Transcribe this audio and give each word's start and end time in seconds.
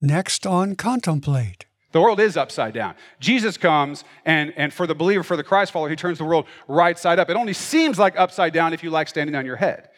Next 0.00 0.46
on 0.46 0.76
Contemplate. 0.76 1.66
The 1.90 2.00
world 2.00 2.20
is 2.20 2.36
upside 2.36 2.74
down. 2.74 2.94
Jesus 3.18 3.56
comes, 3.56 4.04
and, 4.24 4.52
and 4.56 4.72
for 4.72 4.86
the 4.86 4.94
believer, 4.94 5.24
for 5.24 5.36
the 5.36 5.42
Christ 5.42 5.72
follower, 5.72 5.88
he 5.88 5.96
turns 5.96 6.18
the 6.18 6.24
world 6.24 6.46
right 6.68 6.96
side 6.96 7.18
up. 7.18 7.30
It 7.30 7.36
only 7.36 7.54
seems 7.54 7.98
like 7.98 8.16
upside 8.16 8.52
down 8.52 8.72
if 8.72 8.84
you 8.84 8.90
like 8.90 9.08
standing 9.08 9.34
on 9.34 9.44
your 9.44 9.56
head. 9.56 9.88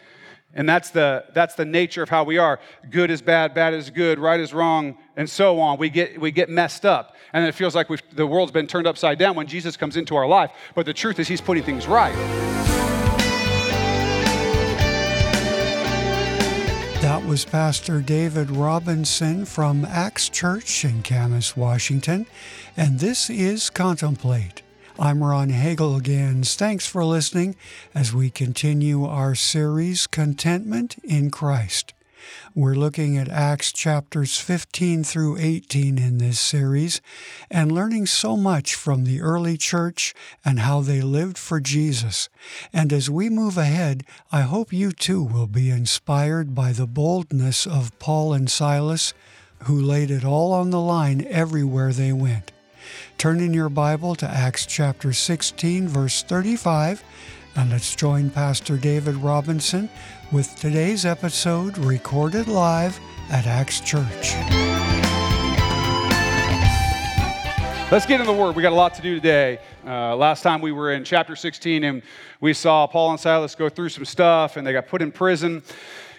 And 0.55 0.69
that's 0.69 0.91
the, 0.91 1.25
that's 1.35 1.55
the 1.55 1.65
nature 1.65 2.03
of 2.03 2.09
how 2.09 2.25
we 2.25 2.39
are. 2.39 2.61
Good 2.91 3.11
is 3.11 3.21
bad, 3.21 3.55
bad 3.55 3.75
is 3.75 3.91
good, 3.91 4.19
right 4.19 4.41
is 4.41 4.55
wrong, 4.55 4.97
and 5.17 5.29
so 5.29 5.61
on. 5.61 5.79
We 5.79 5.91
get, 5.91 6.21
we 6.21 6.31
get 6.31 6.49
messed 6.49 6.87
up. 6.87 7.17
And 7.33 7.47
it 7.47 7.55
feels 7.55 7.75
like 7.75 7.89
the 8.13 8.27
world's 8.27 8.53
been 8.53 8.67
turned 8.67 8.87
upside 8.87 9.19
down 9.19 9.37
when 9.37 9.47
Jesus 9.47 9.77
comes 9.77 9.97
into 9.97 10.17
our 10.17 10.27
life. 10.27 10.51
But 10.75 10.87
the 10.87 10.95
truth 10.95 11.19
is, 11.19 11.29
he's 11.29 11.41
putting 11.41 11.63
things 11.63 11.87
right. 11.87 12.60
Was 17.31 17.45
Pastor 17.45 18.01
David 18.01 18.51
Robinson 18.51 19.45
from 19.45 19.85
Axe 19.85 20.29
Church 20.29 20.85
in 20.85 21.01
Camas, 21.05 21.57
Washington. 21.57 22.27
And 22.77 22.99
this 22.99 23.31
is 23.31 23.71
Contemplate. 23.71 24.63
I'm 24.99 25.23
Ron 25.23 25.51
Hagelgans. 25.51 26.57
Thanks 26.57 26.89
for 26.89 27.05
listening 27.05 27.55
as 27.95 28.13
we 28.13 28.31
continue 28.31 29.05
our 29.05 29.37
series, 29.37 30.09
Contentment 30.09 30.97
in 31.05 31.31
Christ. 31.31 31.95
We're 32.55 32.75
looking 32.75 33.17
at 33.17 33.29
Acts 33.29 33.73
chapters 33.73 34.39
15 34.39 35.05
through 35.05 35.39
18 35.39 35.99
in 35.99 36.19
this 36.19 36.41
series 36.41 37.01
and 37.51 37.73
learning 37.73 38.07
so 38.07 38.37
much 38.37 38.75
from 38.75 39.05
the 39.05 39.21
early 39.21 39.57
church 39.57 40.15
and 40.45 40.61
how 40.61 40.81
they 40.81 41.01
lived 41.01 41.39
for 41.39 41.61
Jesus. 41.61 42.29
And 42.73 42.93
as 42.93 43.09
we 43.09 43.29
move 43.29 43.57
ahead, 43.57 44.05
I 44.33 44.43
hope 44.43 44.73
you 44.73 44.93
too 44.93 45.23
will 45.23 45.47
be 45.47 45.71
inspired 45.71 46.55
by 46.55 46.73
the 46.73 46.87
boldness 46.87 47.67
of 47.67 47.99
Paul 47.99 48.33
and 48.33 48.51
Silas, 48.51 49.15
who 49.65 49.81
laid 49.81 50.11
it 50.11 50.25
all 50.25 50.53
on 50.53 50.71
the 50.71 50.81
line 50.81 51.27
everywhere 51.29 51.93
they 51.93 52.13
went. 52.13 52.53
Turn 53.19 53.41
in 53.41 53.53
your 53.53 53.69
Bible 53.69 54.15
to 54.17 54.27
Acts 54.27 54.67
chapter 54.67 55.13
16, 55.13 55.89
verse 55.89 56.23
35, 56.23 57.05
and 57.61 57.71
let's 57.73 57.95
join 57.95 58.31
Pastor 58.31 58.79
David 58.79 59.17
Robinson 59.17 59.91
with 60.33 60.57
today's 60.57 61.05
episode 61.05 61.77
recorded 61.77 62.49
live 62.49 62.99
at 63.31 63.47
Axe 63.47 63.81
Church. 63.81 64.35
Let's 67.93 68.07
get 68.07 68.19
in 68.19 68.27
the 68.27 68.33
Word. 68.33 68.57
We 68.57 68.63
got 68.63 68.73
a 68.73 68.75
lot 68.75 68.95
to 68.95 69.03
do 69.03 69.15
today. 69.15 69.59
Uh, 69.87 70.17
last 70.17 70.41
time 70.41 70.63
we 70.63 70.73
were 70.73 70.93
in 70.93 71.05
chapter 71.05 71.37
16 71.37 71.85
and 71.85 72.01
we 72.41 72.55
saw 72.55 72.87
Paul 72.87 73.11
and 73.11 73.21
Silas 73.21 73.55
go 73.55 73.69
through 73.69 73.91
some 73.91 74.07
stuff 74.07 74.57
and 74.57 74.67
they 74.67 74.73
got 74.73 74.87
put 74.87 75.03
in 75.03 75.13
prison 75.13 75.63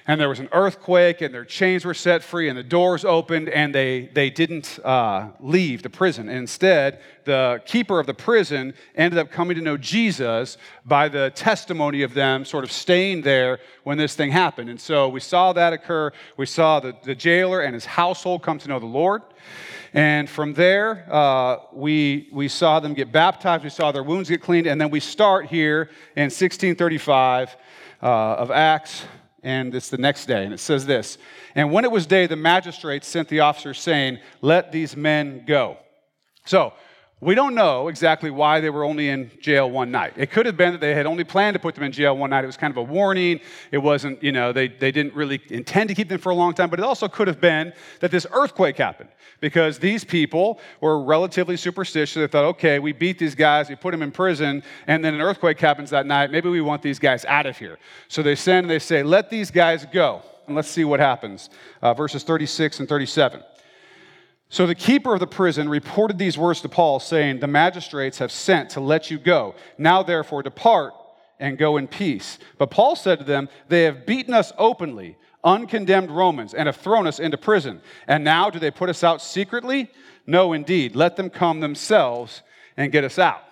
and 0.07 0.19
there 0.19 0.29
was 0.29 0.39
an 0.39 0.49
earthquake, 0.51 1.21
and 1.21 1.33
their 1.33 1.45
chains 1.45 1.85
were 1.85 1.93
set 1.93 2.23
free, 2.23 2.49
and 2.49 2.57
the 2.57 2.63
doors 2.63 3.05
opened, 3.05 3.49
and 3.49 3.73
they, 3.73 4.09
they 4.13 4.29
didn't 4.29 4.79
uh, 4.83 5.29
leave 5.39 5.83
the 5.83 5.89
prison. 5.89 6.27
And 6.27 6.39
instead, 6.39 7.01
the 7.25 7.61
keeper 7.65 7.99
of 7.99 8.07
the 8.07 8.13
prison 8.13 8.73
ended 8.95 9.19
up 9.19 9.31
coming 9.31 9.55
to 9.55 9.61
know 9.61 9.77
Jesus 9.77 10.57
by 10.85 11.07
the 11.07 11.31
testimony 11.35 12.01
of 12.01 12.13
them 12.13 12.45
sort 12.45 12.63
of 12.63 12.71
staying 12.71 13.21
there 13.21 13.59
when 13.83 13.97
this 13.97 14.15
thing 14.15 14.31
happened. 14.31 14.69
And 14.69 14.81
so 14.81 15.07
we 15.07 15.19
saw 15.19 15.53
that 15.53 15.73
occur. 15.73 16.11
We 16.37 16.47
saw 16.47 16.79
the, 16.79 16.95
the 17.03 17.15
jailer 17.15 17.61
and 17.61 17.73
his 17.73 17.85
household 17.85 18.41
come 18.41 18.57
to 18.59 18.67
know 18.67 18.79
the 18.79 18.85
Lord. 18.85 19.21
And 19.93 20.29
from 20.29 20.53
there, 20.53 21.05
uh, 21.11 21.57
we, 21.73 22.29
we 22.31 22.47
saw 22.47 22.79
them 22.79 22.93
get 22.93 23.11
baptized, 23.11 23.63
we 23.63 23.69
saw 23.69 23.91
their 23.91 24.03
wounds 24.03 24.29
get 24.29 24.41
cleaned, 24.41 24.67
and 24.67 24.79
then 24.79 24.89
we 24.89 25.01
start 25.01 25.47
here 25.47 25.89
in 26.15 26.23
1635 26.23 27.57
uh, 28.01 28.05
of 28.05 28.51
Acts 28.51 29.03
and 29.43 29.73
it's 29.73 29.89
the 29.89 29.97
next 29.97 30.25
day. 30.25 30.43
And 30.43 30.53
it 30.53 30.59
says 30.59 30.85
this 30.85 31.17
And 31.55 31.71
when 31.71 31.83
it 31.83 31.91
was 31.91 32.05
day, 32.05 32.27
the 32.27 32.35
magistrates 32.35 33.07
sent 33.07 33.27
the 33.27 33.41
officers 33.41 33.79
saying, 33.79 34.19
Let 34.41 34.71
these 34.71 34.95
men 34.95 35.43
go. 35.45 35.77
So, 36.45 36.73
we 37.21 37.35
don't 37.35 37.53
know 37.53 37.87
exactly 37.87 38.31
why 38.31 38.59
they 38.59 38.71
were 38.71 38.83
only 38.83 39.09
in 39.09 39.29
jail 39.39 39.69
one 39.69 39.91
night. 39.91 40.13
It 40.17 40.31
could 40.31 40.47
have 40.47 40.57
been 40.57 40.71
that 40.71 40.81
they 40.81 40.95
had 40.95 41.05
only 41.05 41.23
planned 41.23 41.53
to 41.53 41.59
put 41.59 41.75
them 41.75 41.83
in 41.83 41.91
jail 41.91 42.17
one 42.17 42.31
night. 42.31 42.43
It 42.43 42.47
was 42.47 42.57
kind 42.57 42.71
of 42.71 42.77
a 42.77 42.83
warning. 42.83 43.39
It 43.71 43.77
wasn't, 43.77 44.23
you 44.23 44.31
know, 44.31 44.51
they, 44.51 44.67
they 44.67 44.91
didn't 44.91 45.13
really 45.13 45.39
intend 45.49 45.89
to 45.89 45.95
keep 45.95 46.09
them 46.09 46.17
for 46.17 46.31
a 46.31 46.35
long 46.35 46.55
time. 46.55 46.71
But 46.71 46.79
it 46.79 46.83
also 46.83 47.07
could 47.07 47.27
have 47.27 47.39
been 47.39 47.73
that 47.99 48.09
this 48.09 48.25
earthquake 48.31 48.75
happened 48.75 49.09
because 49.39 49.77
these 49.77 50.03
people 50.03 50.59
were 50.79 50.99
relatively 51.03 51.57
superstitious. 51.57 52.15
They 52.15 52.25
thought, 52.25 52.45
okay, 52.45 52.79
we 52.79 52.91
beat 52.91 53.19
these 53.19 53.35
guys, 53.35 53.69
we 53.69 53.75
put 53.75 53.91
them 53.91 54.01
in 54.01 54.11
prison, 54.11 54.63
and 54.87 55.05
then 55.05 55.13
an 55.13 55.21
earthquake 55.21 55.59
happens 55.59 55.91
that 55.91 56.07
night. 56.07 56.31
Maybe 56.31 56.49
we 56.49 56.61
want 56.61 56.81
these 56.81 56.97
guys 56.97 57.23
out 57.25 57.45
of 57.45 57.55
here. 57.55 57.77
So 58.07 58.23
they 58.23 58.35
send 58.35 58.63
and 58.65 58.71
they 58.71 58.79
say, 58.79 59.03
let 59.03 59.29
these 59.29 59.51
guys 59.51 59.85
go. 59.93 60.23
And 60.47 60.55
let's 60.55 60.69
see 60.69 60.85
what 60.85 60.99
happens. 60.99 61.51
Uh, 61.83 61.93
verses 61.93 62.23
36 62.23 62.79
and 62.79 62.89
37. 62.89 63.43
So 64.51 64.67
the 64.67 64.75
keeper 64.75 65.13
of 65.13 65.21
the 65.21 65.27
prison 65.27 65.69
reported 65.69 66.17
these 66.17 66.37
words 66.37 66.59
to 66.59 66.67
Paul, 66.67 66.99
saying, 66.99 67.39
The 67.39 67.47
magistrates 67.47 68.17
have 68.17 68.33
sent 68.33 68.71
to 68.71 68.81
let 68.81 69.09
you 69.09 69.17
go. 69.17 69.55
Now, 69.77 70.03
therefore, 70.03 70.43
depart 70.43 70.93
and 71.39 71.57
go 71.57 71.77
in 71.77 71.87
peace. 71.87 72.37
But 72.57 72.69
Paul 72.69 72.97
said 72.97 73.19
to 73.19 73.23
them, 73.23 73.47
They 73.69 73.83
have 73.83 74.05
beaten 74.05 74.33
us 74.33 74.51
openly, 74.57 75.15
uncondemned 75.41 76.11
Romans, 76.11 76.53
and 76.53 76.67
have 76.67 76.75
thrown 76.75 77.07
us 77.07 77.17
into 77.17 77.37
prison. 77.37 77.79
And 78.09 78.25
now 78.25 78.49
do 78.49 78.59
they 78.59 78.71
put 78.71 78.89
us 78.89 79.05
out 79.05 79.21
secretly? 79.21 79.89
No, 80.27 80.51
indeed. 80.51 80.97
Let 80.97 81.15
them 81.15 81.29
come 81.29 81.61
themselves 81.61 82.41
and 82.75 82.91
get 82.91 83.05
us 83.05 83.17
out. 83.17 83.43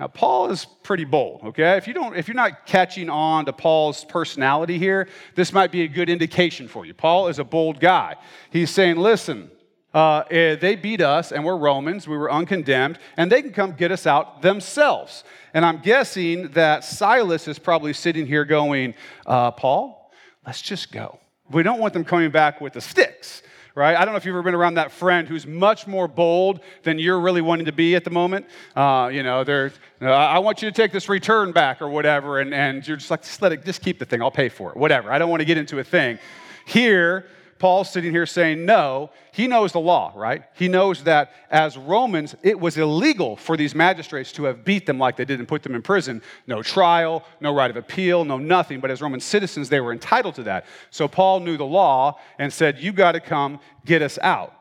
Now, 0.00 0.06
Paul 0.06 0.50
is 0.50 0.64
pretty 0.82 1.04
bold, 1.04 1.42
okay? 1.44 1.76
If, 1.76 1.86
you 1.86 1.92
don't, 1.92 2.16
if 2.16 2.26
you're 2.26 2.34
not 2.34 2.64
catching 2.64 3.10
on 3.10 3.44
to 3.44 3.52
Paul's 3.52 4.06
personality 4.06 4.78
here, 4.78 5.08
this 5.34 5.52
might 5.52 5.70
be 5.70 5.82
a 5.82 5.88
good 5.88 6.08
indication 6.08 6.68
for 6.68 6.86
you. 6.86 6.94
Paul 6.94 7.28
is 7.28 7.38
a 7.38 7.44
bold 7.44 7.80
guy. 7.80 8.16
He's 8.50 8.70
saying, 8.70 8.96
listen, 8.96 9.50
uh, 9.94 10.24
eh, 10.30 10.56
they 10.56 10.76
beat 10.76 11.00
us 11.00 11.32
and 11.32 11.44
we're 11.44 11.56
Romans, 11.56 12.06
we 12.06 12.16
were 12.16 12.30
uncondemned, 12.30 12.98
and 13.16 13.32
they 13.32 13.40
can 13.40 13.52
come 13.52 13.72
get 13.72 13.90
us 13.90 14.06
out 14.06 14.42
themselves. 14.42 15.24
And 15.54 15.64
I'm 15.64 15.78
guessing 15.78 16.48
that 16.50 16.84
Silas 16.84 17.48
is 17.48 17.58
probably 17.58 17.92
sitting 17.92 18.26
here 18.26 18.44
going, 18.44 18.94
uh, 19.24 19.52
Paul, 19.52 20.12
let's 20.46 20.60
just 20.60 20.92
go. 20.92 21.18
We 21.50 21.62
don't 21.62 21.80
want 21.80 21.94
them 21.94 22.04
coming 22.04 22.30
back 22.30 22.60
with 22.60 22.74
the 22.74 22.80
sticks, 22.80 23.42
right? 23.74 23.96
I 23.96 24.04
don't 24.04 24.12
know 24.12 24.18
if 24.18 24.24
you've 24.24 24.34
ever 24.34 24.42
been 24.42 24.54
around 24.54 24.74
that 24.74 24.90
friend 24.90 25.28
who's 25.28 25.46
much 25.46 25.86
more 25.86 26.08
bold 26.08 26.60
than 26.82 26.98
you're 26.98 27.20
really 27.20 27.40
wanting 27.40 27.66
to 27.66 27.72
be 27.72 27.94
at 27.94 28.04
the 28.04 28.10
moment. 28.10 28.46
Uh, 28.74 29.08
you 29.12 29.22
know, 29.22 29.44
they're, 29.44 29.72
I 30.00 30.40
want 30.40 30.60
you 30.60 30.68
to 30.68 30.74
take 30.74 30.92
this 30.92 31.08
return 31.08 31.52
back 31.52 31.80
or 31.80 31.88
whatever, 31.88 32.40
and, 32.40 32.52
and 32.52 32.86
you're 32.86 32.96
just 32.96 33.10
like, 33.10 33.22
just 33.22 33.40
let 33.40 33.52
it, 33.52 33.64
just 33.64 33.80
keep 33.80 33.98
the 33.98 34.04
thing, 34.04 34.20
I'll 34.20 34.30
pay 34.30 34.48
for 34.48 34.72
it, 34.72 34.76
whatever. 34.76 35.12
I 35.12 35.18
don't 35.18 35.30
want 35.30 35.40
to 35.40 35.46
get 35.46 35.56
into 35.56 35.78
a 35.78 35.84
thing. 35.84 36.18
Here, 36.66 37.26
Paul's 37.58 37.90
sitting 37.90 38.10
here 38.10 38.26
saying, 38.26 38.66
no, 38.66 39.10
he 39.32 39.46
knows 39.46 39.72
the 39.72 39.80
law, 39.80 40.12
right? 40.14 40.42
He 40.54 40.68
knows 40.68 41.04
that 41.04 41.32
as 41.50 41.78
Romans, 41.78 42.34
it 42.42 42.58
was 42.58 42.76
illegal 42.76 43.36
for 43.36 43.56
these 43.56 43.74
magistrates 43.74 44.30
to 44.32 44.44
have 44.44 44.64
beat 44.64 44.84
them 44.84 44.98
like 44.98 45.16
they 45.16 45.24
did 45.24 45.38
and 45.38 45.48
put 45.48 45.62
them 45.62 45.74
in 45.74 45.80
prison. 45.80 46.20
No 46.46 46.62
trial, 46.62 47.24
no 47.40 47.54
right 47.54 47.70
of 47.70 47.76
appeal, 47.76 48.24
no 48.24 48.36
nothing. 48.36 48.80
But 48.80 48.90
as 48.90 49.00
Roman 49.00 49.20
citizens, 49.20 49.70
they 49.70 49.80
were 49.80 49.92
entitled 49.92 50.34
to 50.34 50.42
that. 50.44 50.66
So 50.90 51.08
Paul 51.08 51.40
knew 51.40 51.56
the 51.56 51.64
law 51.64 52.18
and 52.38 52.52
said, 52.52 52.78
You 52.78 52.92
got 52.92 53.12
to 53.12 53.20
come 53.20 53.60
get 53.86 54.02
us 54.02 54.18
out. 54.20 54.52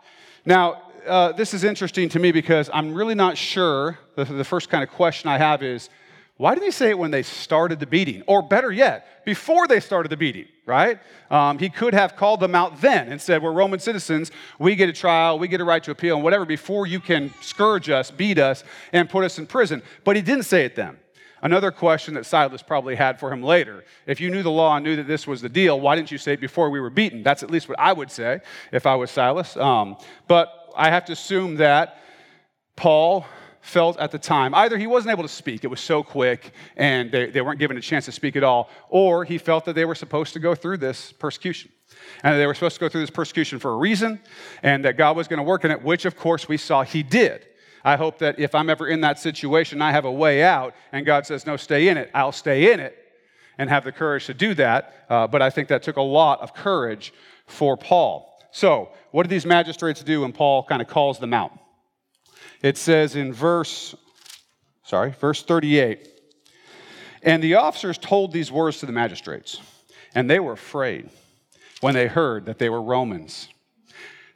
Now, 0.45 0.83
uh, 1.05 1.33
this 1.33 1.53
is 1.53 1.63
interesting 1.63 2.09
to 2.09 2.19
me 2.19 2.31
because 2.31 2.69
I'm 2.73 2.93
really 2.93 3.15
not 3.15 3.37
sure. 3.37 3.99
The, 4.15 4.25
the 4.25 4.43
first 4.43 4.69
kind 4.69 4.83
of 4.83 4.89
question 4.89 5.29
I 5.29 5.37
have 5.37 5.61
is, 5.61 5.89
why 6.37 6.53
did 6.53 6.63
he 6.63 6.71
say 6.71 6.89
it 6.89 6.97
when 6.97 7.11
they 7.11 7.23
started 7.23 7.79
the 7.79 7.85
beating? 7.85 8.21
Or 8.27 8.41
better 8.41 8.69
yet, 8.69 9.23
before 9.23 9.67
they 9.67 9.79
started 9.79 10.09
the 10.09 10.17
beating, 10.17 10.47
right? 10.65 10.99
Um, 11.31 11.57
he 11.59 11.69
could 11.69 11.93
have 11.93 12.17
called 12.17 12.41
them 12.41 12.53
out 12.53 12.81
then 12.81 13.07
and 13.09 13.21
said, 13.21 13.41
We're 13.41 13.53
Roman 13.53 13.79
citizens. 13.79 14.31
We 14.59 14.75
get 14.75 14.89
a 14.89 14.93
trial, 14.93 15.39
we 15.39 15.47
get 15.47 15.61
a 15.61 15.63
right 15.63 15.81
to 15.83 15.91
appeal, 15.91 16.15
and 16.15 16.23
whatever 16.25 16.43
before 16.43 16.87
you 16.87 16.99
can 16.99 17.33
scourge 17.41 17.89
us, 17.89 18.11
beat 18.11 18.37
us, 18.37 18.65
and 18.91 19.09
put 19.09 19.23
us 19.23 19.39
in 19.39 19.47
prison. 19.47 19.81
But 20.03 20.17
he 20.17 20.21
didn't 20.21 20.43
say 20.43 20.65
it 20.65 20.75
then. 20.75 20.97
Another 21.41 21.71
question 21.71 22.15
that 22.15 22.25
Silas 22.25 22.61
probably 22.61 22.95
had 22.95 23.19
for 23.19 23.31
him 23.31 23.41
later. 23.41 23.85
If 24.05 24.19
you 24.19 24.29
knew 24.29 24.43
the 24.43 24.51
law 24.51 24.75
and 24.75 24.83
knew 24.83 24.95
that 24.97 25.07
this 25.07 25.27
was 25.27 25.41
the 25.41 25.49
deal, 25.49 25.79
why 25.79 25.95
didn't 25.95 26.11
you 26.11 26.17
say 26.17 26.33
it 26.33 26.41
before 26.41 26.69
we 26.69 26.79
were 26.81 26.89
beaten? 26.89 27.23
That's 27.23 27.43
at 27.43 27.51
least 27.51 27.69
what 27.69 27.79
I 27.79 27.93
would 27.93 28.11
say 28.11 28.41
if 28.73 28.85
I 28.85 28.95
was 28.95 29.11
Silas. 29.11 29.55
Um, 29.55 29.95
but 30.27 30.73
I 30.75 30.89
have 30.89 31.05
to 31.05 31.13
assume 31.13 31.55
that 31.57 31.99
Paul 32.75 33.25
felt 33.65 33.97
at 33.97 34.11
the 34.11 34.19
time 34.19 34.53
either 34.53 34.77
he 34.77 34.85
wasn't 34.85 35.11
able 35.11 35.23
to 35.23 35.29
speak, 35.29 35.63
it 35.63 35.67
was 35.67 35.81
so 35.81 36.03
quick 36.03 36.53
and 36.77 37.11
they, 37.11 37.31
they 37.31 37.41
weren't 37.41 37.59
given 37.59 37.75
a 37.77 37.81
chance 37.81 38.05
to 38.05 38.11
speak 38.11 38.35
at 38.35 38.43
all, 38.43 38.69
or 38.89 39.25
he 39.25 39.39
felt 39.39 39.65
that 39.65 39.73
they 39.73 39.85
were 39.85 39.95
supposed 39.95 40.33
to 40.33 40.39
go 40.39 40.53
through 40.53 40.77
this 40.77 41.11
persecution. 41.11 41.71
And 42.23 42.39
they 42.39 42.45
were 42.45 42.53
supposed 42.53 42.75
to 42.75 42.79
go 42.79 42.89
through 42.89 43.01
this 43.01 43.09
persecution 43.09 43.57
for 43.57 43.71
a 43.71 43.77
reason, 43.77 44.19
and 44.61 44.85
that 44.85 44.97
God 44.97 45.17
was 45.17 45.27
going 45.27 45.37
to 45.37 45.43
work 45.43 45.65
in 45.65 45.71
it, 45.71 45.81
which 45.81 46.05
of 46.05 46.15
course 46.15 46.47
we 46.47 46.57
saw 46.57 46.83
he 46.83 47.01
did. 47.01 47.47
I 47.83 47.95
hope 47.95 48.19
that 48.19 48.39
if 48.39 48.53
I'm 48.53 48.69
ever 48.69 48.87
in 48.87 49.01
that 49.01 49.19
situation, 49.19 49.81
I 49.81 49.91
have 49.91 50.05
a 50.05 50.11
way 50.11 50.43
out, 50.43 50.75
and 50.91 51.05
God 51.05 51.25
says, 51.25 51.45
No, 51.45 51.57
stay 51.57 51.87
in 51.87 51.97
it, 51.97 52.11
I'll 52.13 52.31
stay 52.31 52.71
in 52.71 52.79
it 52.79 52.95
and 53.57 53.69
have 53.69 53.83
the 53.83 53.91
courage 53.91 54.27
to 54.27 54.33
do 54.33 54.53
that. 54.55 54.93
Uh, 55.09 55.27
but 55.27 55.41
I 55.41 55.49
think 55.49 55.69
that 55.69 55.81
took 55.81 55.97
a 55.97 56.01
lot 56.01 56.41
of 56.41 56.53
courage 56.53 57.13
for 57.47 57.77
Paul. 57.77 58.31
So, 58.51 58.89
what 59.11 59.23
did 59.23 59.29
these 59.29 59.45
magistrates 59.45 60.03
do 60.03 60.21
when 60.21 60.33
Paul 60.33 60.63
kind 60.63 60.81
of 60.81 60.87
calls 60.87 61.19
them 61.19 61.33
out? 61.33 61.51
It 62.61 62.77
says 62.77 63.15
in 63.15 63.33
verse, 63.33 63.95
sorry, 64.83 65.11
verse 65.11 65.43
38. 65.43 66.09
And 67.23 67.41
the 67.41 67.55
officers 67.55 67.97
told 67.97 68.31
these 68.31 68.51
words 68.51 68.79
to 68.79 68.85
the 68.85 68.91
magistrates, 68.91 69.59
and 70.13 70.29
they 70.29 70.39
were 70.39 70.53
afraid 70.53 71.09
when 71.81 71.93
they 71.93 72.07
heard 72.07 72.45
that 72.45 72.59
they 72.59 72.69
were 72.69 72.81
Romans. 72.81 73.49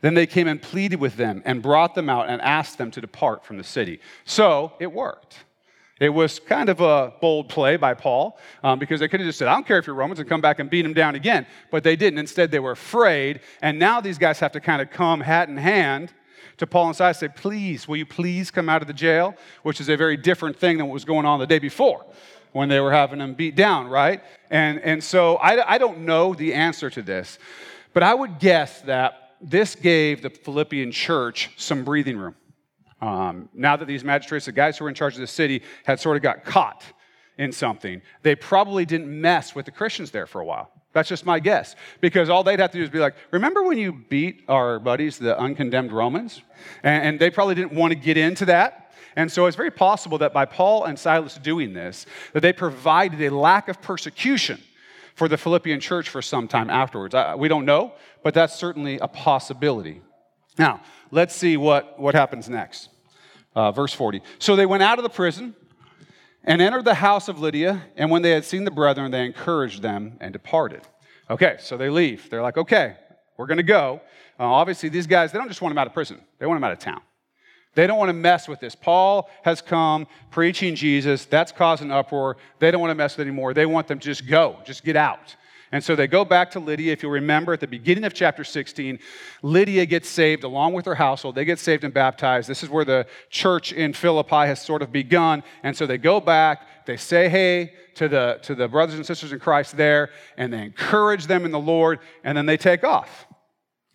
Then 0.02 0.14
they 0.14 0.26
came 0.26 0.48
and 0.48 0.62
pleaded 0.62 1.00
with 1.00 1.18
them 1.18 1.42
and 1.46 1.62
brought 1.62 1.94
them 1.94 2.10
out 2.10 2.30
and 2.30 2.42
asked 2.42 2.78
them 2.78 2.90
to 2.92 3.02
depart 3.02 3.46
from 3.46 3.58
the 3.58 3.64
city. 3.64 4.00
So 4.26 4.74
it 4.80 4.92
worked. 4.92 5.38
It 6.00 6.10
was 6.10 6.40
kind 6.40 6.70
of 6.70 6.80
a 6.80 7.14
bold 7.20 7.50
play 7.50 7.76
by 7.76 7.94
Paul 7.94 8.40
um, 8.64 8.80
because 8.80 9.02
they 9.02 9.10
could 9.10 9.20
have 9.20 9.28
just 9.28 9.38
said, 9.38 9.50
I 9.50 9.54
don't 9.54 9.68
care 9.68 9.78
if 9.78 9.86
you're 9.86 9.96
Romans, 9.96 10.20
and 10.20 10.30
come 10.30 10.40
back 10.40 10.60
and 10.60 10.70
beat 10.70 10.84
them 10.84 10.94
down 10.94 11.16
again. 11.16 11.46
But 11.72 11.84
they 11.84 11.98
didn't. 11.98 12.20
Instead, 12.20 12.52
they 12.52 12.60
were 12.60 12.72
afraid. 12.72 13.42
And 13.62 13.78
now 13.78 14.00
these 14.00 14.18
guys 14.18 14.40
have 14.40 14.54
to 14.54 14.62
kind 14.62 14.82
of 14.82 14.90
come 14.90 15.20
hat 15.20 15.50
in 15.50 15.58
hand 15.58 16.14
to 16.60 16.68
Paul 16.68 16.88
and 16.88 16.96
Silas 16.96 17.18
say, 17.18 17.28
Please, 17.28 17.88
will 17.88 17.98
you 17.98 18.06
please 18.06 18.52
come 18.52 18.70
out 18.70 18.82
of 18.82 18.88
the 18.88 18.94
jail? 18.94 19.36
Which 19.64 19.82
is 19.82 19.90
a 19.90 19.98
very 19.98 20.18
different 20.18 20.58
thing 20.58 20.78
than 20.78 20.88
what 20.88 20.94
was 20.94 21.06
going 21.06 21.26
on 21.26 21.40
the 21.40 21.48
day 21.48 21.60
before 21.60 22.06
when 22.52 22.70
they 22.70 22.80
were 22.80 22.92
having 22.92 23.20
them 23.20 23.34
beat 23.34 23.56
down, 23.56 23.88
right? 23.88 24.24
And, 24.50 24.80
and 24.82 25.04
so 25.04 25.36
I, 25.38 25.76
I 25.76 25.78
don't 25.78 26.00
know 26.00 26.34
the 26.34 26.54
answer 26.54 26.90
to 26.90 27.02
this, 27.02 27.38
but 27.94 28.04
I 28.04 28.14
would 28.14 28.40
guess 28.40 28.82
that 28.82 29.36
this 29.42 29.76
gave 29.76 30.22
the 30.22 30.30
Philippian 30.30 30.92
church 30.92 31.52
some 31.58 31.84
breathing 31.84 32.18
room. 32.18 32.36
Um, 33.02 33.50
now 33.54 33.78
that 33.78 33.86
these 33.86 34.04
magistrates, 34.04 34.46
the 34.46 34.52
guys 34.52 34.78
who 34.78 34.86
were 34.86 34.90
in 34.90 34.96
charge 34.96 35.14
of 35.14 35.22
the 35.22 35.28
city, 35.28 35.64
had 35.86 36.00
sort 36.00 36.18
of 36.18 36.24
got 36.24 36.44
caught 36.44 36.84
in 37.38 37.52
something, 37.52 38.02
they 38.24 38.36
probably 38.36 38.86
didn't 38.86 39.10
mess 39.10 39.56
with 39.56 39.66
the 39.66 39.72
Christians 39.72 40.12
there 40.12 40.26
for 40.26 40.42
a 40.42 40.46
while. 40.46 40.72
That's 40.94 41.08
just 41.08 41.26
my 41.26 41.40
guess. 41.40 41.76
Because 42.02 42.30
all 42.30 42.44
they'd 42.44 42.60
have 42.60 42.72
to 42.72 42.78
do 42.78 42.84
is 42.84 42.90
be 42.90 43.00
like, 43.00 43.16
remember 43.32 43.64
when 43.64 43.78
you 43.78 43.94
beat 43.94 44.44
our 44.48 44.80
buddies, 44.80 45.20
the 45.20 45.40
uncondemned 45.40 45.92
Romans? 45.92 46.42
And, 46.84 47.04
and 47.04 47.20
they 47.20 47.30
probably 47.30 47.56
didn't 47.56 47.74
want 47.74 47.92
to 47.92 48.00
get 48.00 48.18
into 48.18 48.46
that. 48.46 48.92
And 49.16 49.32
so 49.32 49.46
it's 49.46 49.58
very 49.58 49.72
possible 49.72 50.18
that 50.20 50.34
by 50.34 50.46
Paul 50.46 50.86
and 50.86 50.98
Silas 50.98 51.38
doing 51.38 51.74
this, 51.74 52.06
that 52.34 52.42
they 52.42 52.54
provided 52.54 53.22
a 53.22 53.36
lack 53.36 53.68
of 53.68 53.82
persecution 53.82 54.62
for 55.16 55.28
the 55.28 55.38
Philippian 55.38 55.80
church 55.80 56.10
for 56.10 56.22
some 56.22 56.48
time 56.48 56.70
afterwards. 56.70 57.14
I, 57.14 57.36
we 57.36 57.48
don't 57.48 57.66
know, 57.66 57.94
but 58.24 58.34
that's 58.34 58.56
certainly 58.56 58.98
a 59.00 59.08
possibility. 59.08 60.02
Now, 60.58 60.82
let's 61.12 61.36
see 61.36 61.58
what, 61.58 62.00
what 62.00 62.16
happens 62.16 62.50
next. 62.50 62.90
Uh, 63.56 63.72
verse 63.72 63.94
40. 63.94 64.22
So 64.38 64.56
they 64.56 64.66
went 64.66 64.84
out 64.84 65.00
of 65.00 65.04
the 65.04 65.10
prison 65.10 65.56
and 66.50 66.64
entered 66.64 66.84
the 66.84 66.96
house 66.96 67.28
of 67.28 67.40
Lydia, 67.40 67.84
and 67.96 68.10
when 68.10 68.24
they 68.24 68.32
had 68.32 68.44
seen 68.44 68.64
the 68.64 68.72
brethren, 68.72 69.12
they 69.12 69.24
encouraged 69.24 69.84
them 69.84 70.18
and 70.20 70.34
departed. 70.34 70.82
Okay, 71.30 71.58
so 71.60 71.78
they 71.78 71.92
leave. 71.92 72.28
They're 72.32 72.42
like, 72.42 72.58
okay, 72.58 72.96
we're 73.38 73.46
going 73.46 73.58
to 73.58 73.64
go. 73.64 74.02
Uh, 74.40 74.46
obviously, 74.46 74.90
these 74.90 75.06
guys, 75.06 75.32
they 75.32 75.38
don't 75.38 75.48
just 75.48 75.62
want 75.62 75.74
him 75.74 75.78
out 75.78 75.86
of 75.86 75.94
prison, 75.94 76.20
they 76.40 76.48
want 76.48 76.58
him 76.58 76.64
out 76.64 76.72
of 76.72 76.80
town. 76.80 77.02
They 77.76 77.86
don't 77.86 78.00
want 78.00 78.10
to 78.10 78.14
mess 78.14 78.48
with 78.48 78.60
this. 78.60 78.74
Paul 78.74 79.30
has 79.44 79.62
come 79.62 80.08
preaching 80.32 80.74
Jesus. 80.74 81.26
That's 81.26 81.52
causing 81.52 81.92
uproar. 81.92 82.38
They 82.58 82.72
don't 82.72 82.82
want 82.82 82.90
to 82.90 82.96
mess 82.96 83.16
with 83.16 83.28
it 83.28 83.30
anymore. 83.30 83.54
They 83.54 83.68
want 83.68 83.88
them 83.88 84.00
to 84.00 84.06
just 84.06 84.28
go, 84.28 84.58
just 84.66 84.84
get 84.84 84.96
out. 84.96 85.36
And 85.72 85.84
so 85.84 85.96
they 85.96 86.08
go 86.08 86.26
back 86.26 86.52
to 86.52 86.60
Lydia. 86.60 86.94
If 86.94 87.04
you'll 87.04 87.12
remember 87.12 87.54
at 87.54 87.60
the 87.60 87.68
beginning 87.68 88.04
of 88.04 88.14
chapter 88.14 88.44
16, 88.44 88.98
Lydia 89.44 89.86
gets 89.86 90.10
saved 90.10 90.44
along 90.44 90.74
with 90.74 90.86
her 90.86 90.96
household. 90.96 91.36
They 91.36 91.46
get 91.46 91.60
saved 91.60 91.84
and 91.84 91.94
baptized. 91.94 92.50
This 92.50 92.64
is 92.64 92.70
where 92.70 92.86
the 92.86 93.06
church 93.30 93.72
in 93.72 93.94
Philippi 93.94 94.48
has 94.48 94.62
sort 94.62 94.82
of 94.82 94.92
begun. 94.92 95.44
And 95.62 95.78
so 95.78 95.86
they 95.86 96.00
go 96.00 96.20
back, 96.20 96.86
they 96.88 96.98
say 96.98 97.30
hey 97.30 97.74
to 97.96 98.08
the, 98.08 98.40
to 98.44 98.56
the 98.56 98.68
brothers 98.68 98.96
and 98.96 99.06
sisters 99.06 99.32
in 99.32 99.40
Christ 99.40 99.78
there, 99.78 100.10
and 100.38 100.52
they 100.52 100.64
encourage 100.64 101.28
them 101.28 101.46
in 101.46 101.52
the 101.52 101.60
Lord, 101.60 102.00
and 102.24 102.38
then 102.38 102.46
they 102.46 102.58
take 102.58 102.84
off. 102.84 103.28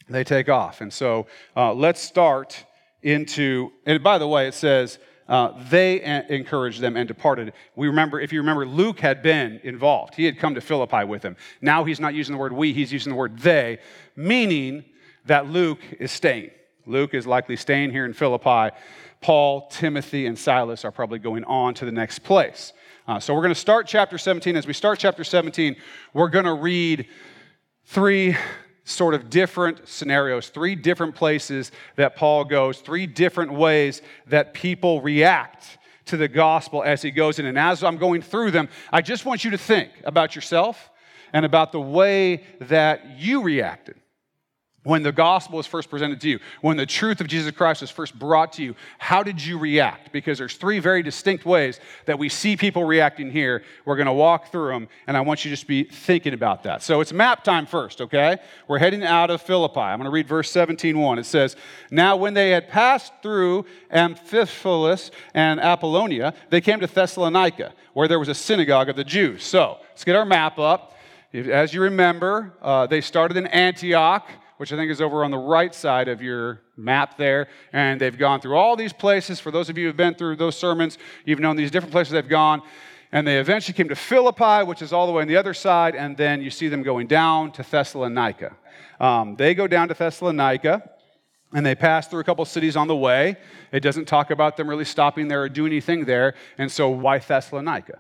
They 0.09 0.23
take 0.23 0.49
off. 0.49 0.81
And 0.81 0.93
so 0.93 1.27
uh, 1.57 1.73
let's 1.73 2.01
start 2.01 2.65
into, 3.03 3.73
and 3.85 4.03
by 4.03 4.19
the 4.19 4.29
way, 4.29 4.47
it 4.47 4.55
says, 4.55 4.99
uh, 5.29 5.53
they 5.71 6.03
encouraged 6.29 6.81
them 6.81 6.97
and 6.97 7.09
departed. 7.09 7.53
We 7.77 7.87
remember, 7.87 8.21
if 8.21 8.33
you 8.33 8.41
remember, 8.41 8.67
Luke 8.67 9.01
had 9.01 9.23
been 9.23 9.61
involved. 9.63 10.15
He 10.15 10.25
had 10.25 10.39
come 10.39 10.55
to 10.55 10.61
Philippi 10.61 11.05
with 11.05 11.23
them. 11.23 11.37
Now 11.61 11.85
he's 11.85 12.01
not 12.01 12.15
using 12.15 12.35
the 12.35 12.39
word 12.39 12.53
we, 12.53 12.73
he's 12.73 12.93
using 12.93 13.11
the 13.11 13.17
word 13.17 13.39
they, 13.39 13.79
meaning 14.17 14.85
that 15.25 15.47
Luke 15.47 15.81
is 15.99 16.13
staying. 16.13 16.51
Luke 16.87 17.15
is 17.15 17.27
likely 17.27 17.57
staying 17.57 17.91
here 17.91 18.05
in 18.05 18.13
Philippi. 18.13 18.77
Paul, 19.23 19.69
Timothy, 19.69 20.27
and 20.27 20.39
Silas 20.39 20.85
are 20.85 20.93
probably 20.93 21.19
going 21.19 21.45
on 21.45 21.73
to 21.75 21.87
the 21.87 21.93
next 21.93 22.19
place. 22.19 22.75
Uh, 23.09 23.19
so 23.19 23.35
we're 23.35 23.41
going 23.41 23.55
to 23.55 23.61
start 23.61 23.87
chapter 23.87 24.19
17. 24.19 24.57
As 24.57 24.67
we 24.67 24.75
start 24.75 24.99
chapter 24.99 25.25
17, 25.25 25.77
we're 26.13 26.29
going 26.29 26.45
to 26.45 26.55
read 26.55 27.07
three 27.87 28.37
sort 28.85 29.15
of 29.15 29.31
different 29.31 29.89
scenarios, 29.89 30.49
three 30.49 30.75
different 30.75 31.15
places 31.15 31.73
that 31.97 32.17
Paul 32.17 32.45
goes, 32.45 32.81
three 32.81 33.07
different 33.07 33.53
ways 33.53 34.03
that 34.27 34.55
people 34.55 35.01
react 35.01 35.79
to 36.07 36.17
the 36.17 36.29
gospel 36.29 36.83
as 36.83 37.01
he 37.01 37.11
goes 37.11 37.39
in. 37.39 37.47
And 37.47 37.59
as 37.59 37.83
I'm 37.83 37.97
going 37.97 38.21
through 38.21 38.51
them, 38.51 38.69
I 38.93 39.01
just 39.01 39.25
want 39.25 39.45
you 39.45 39.51
to 39.53 39.59
think 39.59 39.91
about 40.05 40.35
yourself 40.35 40.91
and 41.33 41.47
about 41.47 41.73
the 41.73 41.81
way 41.81 42.45
that 42.61 43.19
you 43.19 43.43
reacted 43.43 43.97
when 44.85 45.03
the 45.03 45.13
gospel 45.13 45.57
was 45.57 45.67
first 45.67 45.91
presented 45.91 46.21
to 46.21 46.29
you, 46.29 46.39
when 46.61 46.77
the 46.77 46.87
truth 46.87 47.21
of 47.21 47.27
Jesus 47.27 47.51
Christ 47.51 47.81
was 47.81 47.91
first 47.91 48.17
brought 48.17 48.53
to 48.55 48.63
you, 48.63 48.77
how 48.99 49.23
did 49.23 49.45
you 49.45 49.59
react? 49.59 50.13
Because 50.13 50.39
there's 50.39 50.57
three 50.57 50.79
very 50.79 51.03
distinct 51.03 51.45
ways 51.45 51.81
that 52.05 52.19
we 52.19 52.29
see 52.29 52.57
people 52.57 52.85
reacting 52.85 53.31
here. 53.31 53.65
We're 53.87 53.97
going 53.97 54.07
to 54.07 54.13
walk 54.13 54.53
through 54.53 54.69
them, 54.69 54.89
and 55.07 55.17
I 55.17 55.23
want 55.23 55.45
you 55.45 55.49
to 55.49 55.57
just 55.57 55.67
be 55.67 55.85
thinking 55.85 56.35
about 56.35 56.63
that. 56.65 56.83
So 56.83 57.01
it's 57.01 57.13
map 57.13 57.43
time 57.43 57.67
first, 57.67 58.03
okay? 58.03 58.37
We're 58.69 58.79
heading 58.79 59.03
out 59.03 59.31
of 59.31 59.41
Philippi. 59.41 59.81
I'm 59.81 59.99
going 59.99 60.05
to 60.05 60.11
read 60.11 60.29
verse 60.29 60.53
17:1. 60.53 61.19
It 61.19 61.27
says, 61.27 61.57
"Now 61.91 62.17
when 62.17 62.35
they 62.35 62.51
had 62.51 62.69
passed 62.69 63.13
through 63.23 63.65
Amphipolis 63.91 65.11
and 65.33 65.61
Apollonia, 65.61 66.35
they 66.51 66.61
came 66.61 66.81
to 66.81 66.87
Thessalonica, 66.87 67.73
where 67.95 68.07
there 68.07 68.19
was 68.19 68.29
a 68.29 68.35
synagogue 68.35 68.91
of 68.91 68.97
the 68.97 69.05
Jews." 69.05 69.45
So 69.45 69.79
let's 69.89 70.05
get 70.05 70.15
our 70.15 70.27
map 70.27 70.59
up. 70.59 70.95
As 71.33 71.73
you 71.75 71.81
remember, 71.81 72.53
uh, 72.63 72.87
they 72.87 73.01
started 73.01 73.37
in 73.37 73.47
Antioch 73.49 74.29
which 74.65 74.73
I 74.73 74.77
think 74.77 74.91
is 74.91 75.03
over 75.03 75.25
on 75.25 75.31
the 75.31 75.37
right 75.37 75.75
side 75.75 76.09
of 76.09 76.23
your 76.23 76.63
map 76.75 77.19
there. 77.19 77.49
And 77.75 78.01
they've 78.01 78.17
gone 78.17 78.41
through 78.41 78.57
all 78.57 78.77
these 78.77 78.95
places. 78.95 79.39
For 79.39 79.51
those 79.51 79.69
of 79.69 79.77
you 79.77 79.89
who've 79.89 79.97
been 79.97 80.15
through 80.15 80.37
those 80.37 80.57
sermons, 80.57 80.97
you've 81.27 81.39
known 81.39 81.57
these 81.57 81.71
different 81.71 81.93
places 81.93 82.13
they've 82.13 82.27
gone. 82.27 82.63
And 83.13 83.27
they 83.27 83.39
eventually 83.39 83.75
came 83.75 83.91
to 83.91 83.95
Philippi, 83.95 84.65
which 84.67 84.81
is 84.81 84.91
all 84.91 85.07
the 85.07 85.13
way 85.13 85.21
on 85.21 85.29
the 85.29 85.37
other 85.37 85.53
side. 85.53 85.95
And 85.95 86.17
then 86.17 86.41
you 86.41 86.49
see 86.49 86.69
them 86.69 86.83
going 86.83 87.09
down 87.09 87.53
to 87.53 87.63
Thessalonica. 87.63 88.57
Um, 88.99 89.37
they 89.37 89.55
go 89.55 89.67
down 89.67 89.89
to 89.89 89.95
Thessalonica. 89.95 90.89
And 91.53 91.67
they 91.67 91.75
pass 91.75 92.09
through 92.09 92.21
a 92.21 92.25
couple 92.25 92.43
cities 92.47 92.75
on 92.75 92.89
the 92.89 92.97
way. 92.97 93.37
It 93.71 93.81
doesn't 93.81 94.07
talk 94.07 94.31
about 94.31 94.57
them 94.57 94.67
really 94.67 94.87
stopping 94.87 95.29
there 95.29 95.43
or 95.43 95.51
doing 95.51 95.73
anything 95.73 96.07
there. 96.07 96.37
And 96.57 96.73
so, 96.73 96.89
why 96.89 97.19
Thessalonica? 97.19 97.99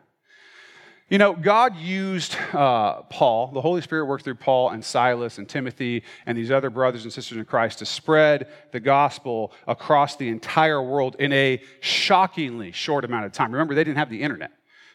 You 1.11 1.19
know, 1.19 1.35
God 1.35 1.77
used 1.77 2.35
uh, 2.55 3.03
Paul, 3.03 3.53
the 3.53 3.61
Holy 3.61 3.83
Spirit 3.83 4.07
worked 4.07 4.25
through 4.25 4.37
Paul 4.37 4.71
and 4.71 4.83
Silas 4.83 5.37
and 5.37 5.47
Timothy 5.47 6.03
and 6.25 6.37
these 6.37 6.51
other 6.51 6.71
brothers 6.71 7.05
and 7.05 7.13
sisters 7.13 7.37
in 7.37 7.45
Christ 7.45 7.81
to 7.81 7.87
spread 7.87 8.49
the 8.73 8.81
gospel 8.81 9.53
across 9.67 10.17
the 10.17 10.31
entire 10.31 10.83
world 10.83 11.17
in 11.19 11.31
a 11.35 11.61
shockingly 11.81 12.73
short 12.73 13.05
amount 13.05 13.27
of 13.27 13.33
time. 13.33 13.53
Remember, 13.53 13.75
they 13.75 13.85
didn't 13.85 13.99
have 13.99 14.09
the 14.09 14.23
internet. 14.23 14.51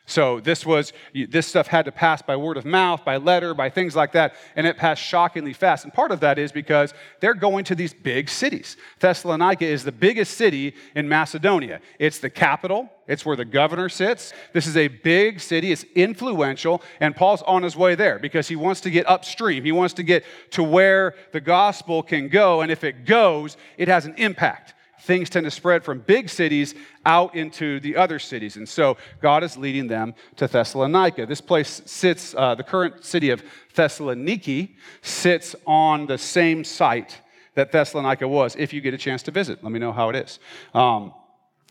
So 0.10 0.40
this 0.40 0.66
was 0.66 0.92
this 1.14 1.46
stuff 1.46 1.68
had 1.68 1.86
to 1.86 1.92
pass 1.92 2.24
by 2.24 2.36
word 2.36 2.58
of 2.58 2.66
mouth, 2.66 3.06
by 3.06 3.18
letter, 3.18 3.54
by 3.54 3.70
things 3.70 3.96
like 3.96 4.14
that, 4.14 4.34
and 4.56 4.66
it 4.66 4.76
passed 4.76 5.04
shockingly 5.04 5.54
fast. 5.54 5.84
And 5.84 5.94
part 5.94 6.12
of 6.12 6.20
that 6.22 6.40
is 6.40 6.52
because 6.52 6.96
they're 7.20 7.36
going 7.36 7.64
to 7.66 7.76
these 7.76 7.94
big 7.94 8.28
cities. 8.28 8.76
Thessalonica 9.00 9.66
is 9.66 9.84
the 9.84 9.92
biggest 9.92 10.36
city 10.36 10.74
in 10.96 11.08
Macedonia. 11.08 11.80
It's 12.00 12.18
the 12.18 12.30
capital. 12.32 12.90
It's 13.08 13.24
where 13.24 13.36
the 13.36 13.46
governor 13.46 13.88
sits. 13.88 14.34
This 14.52 14.66
is 14.66 14.76
a 14.78 14.88
big 14.88 15.40
city. 15.40 15.72
It's 15.72 15.84
influential, 15.94 16.82
and 17.00 17.16
Paul's 17.16 17.44
on 17.44 17.62
his 17.62 17.76
way 17.76 17.94
there 17.94 18.18
because 18.18 18.48
he 18.48 18.56
wants 18.56 18.82
to 18.82 18.90
get 18.90 19.08
upstream. 19.08 19.64
He 19.64 19.72
wants 19.72 19.94
to 19.96 20.04
get 20.04 20.24
to 20.52 20.64
where 20.64 21.14
the 21.34 21.42
gospel 21.42 22.02
can 22.02 22.30
go, 22.30 22.62
and 22.62 22.72
if 22.72 22.84
it 22.84 23.06
goes, 23.06 23.58
it 23.78 23.88
has 23.88 24.08
an 24.08 24.16
impact 24.18 24.74
things 25.02 25.30
tend 25.30 25.46
to 25.46 25.52
spread 25.52 25.84
from 25.84 26.00
big 26.00 26.30
cities 26.30 26.76
out 27.06 27.36
into 27.36 27.80
the 27.80 27.96
other 27.96 28.20
cities. 28.20 28.58
And 28.58 28.68
so 28.68 28.98
God 29.22 29.44
is 29.44 29.58
leading 29.58 29.88
them 29.88 30.14
to 30.38 30.48
Thessalonica. 30.48 31.26
This 31.26 31.42
place 31.42 31.82
sits, 31.86 32.36
uh, 32.36 32.56
the 32.56 32.64
current 32.64 33.06
city 33.06 33.30
of 33.30 33.44
Thessaloniki 33.76 34.76
sits 35.02 35.56
on 35.66 36.06
the 36.06 36.18
same 36.18 36.64
site 36.64 37.22
that 37.56 37.72
Thessalonica 37.72 38.28
was, 38.28 38.56
if 38.56 38.74
you 38.74 38.82
get 38.82 38.94
a 38.94 38.98
chance 38.98 39.24
to 39.24 39.32
visit. 39.32 39.64
Let 39.64 39.72
me 39.72 39.80
know 39.80 39.92
how 39.92 40.10
it 40.10 40.16
is. 40.16 40.40
Um, 40.74 41.14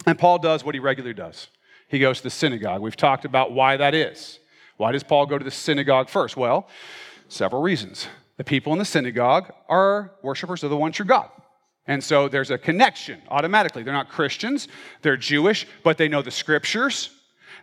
and 0.06 0.18
Paul 0.18 0.38
does 0.38 0.64
what 0.64 0.74
he 0.74 0.80
regularly 0.80 1.14
does 1.14 1.48
he 1.88 1.98
goes 1.98 2.18
to 2.18 2.24
the 2.24 2.30
synagogue. 2.30 2.80
We've 2.80 2.96
talked 2.96 3.24
about 3.24 3.52
why 3.52 3.78
that 3.78 3.94
is. 3.94 4.38
Why 4.76 4.92
does 4.92 5.02
Paul 5.02 5.26
go 5.26 5.38
to 5.38 5.44
the 5.44 5.50
synagogue 5.50 6.08
first? 6.08 6.36
Well, 6.36 6.68
several 7.28 7.62
reasons. 7.62 8.06
The 8.36 8.44
people 8.44 8.72
in 8.72 8.78
the 8.78 8.84
synagogue 8.84 9.52
are 9.68 10.12
worshipers 10.22 10.62
of 10.62 10.70
the 10.70 10.76
one 10.76 10.92
true 10.92 11.06
God. 11.06 11.30
And 11.88 12.04
so 12.04 12.28
there's 12.28 12.50
a 12.50 12.58
connection 12.58 13.20
automatically. 13.28 13.82
They're 13.82 13.94
not 13.94 14.08
Christians, 14.08 14.68
they're 15.02 15.16
Jewish, 15.16 15.66
but 15.82 15.98
they 15.98 16.06
know 16.06 16.22
the 16.22 16.30
scriptures. 16.30 17.10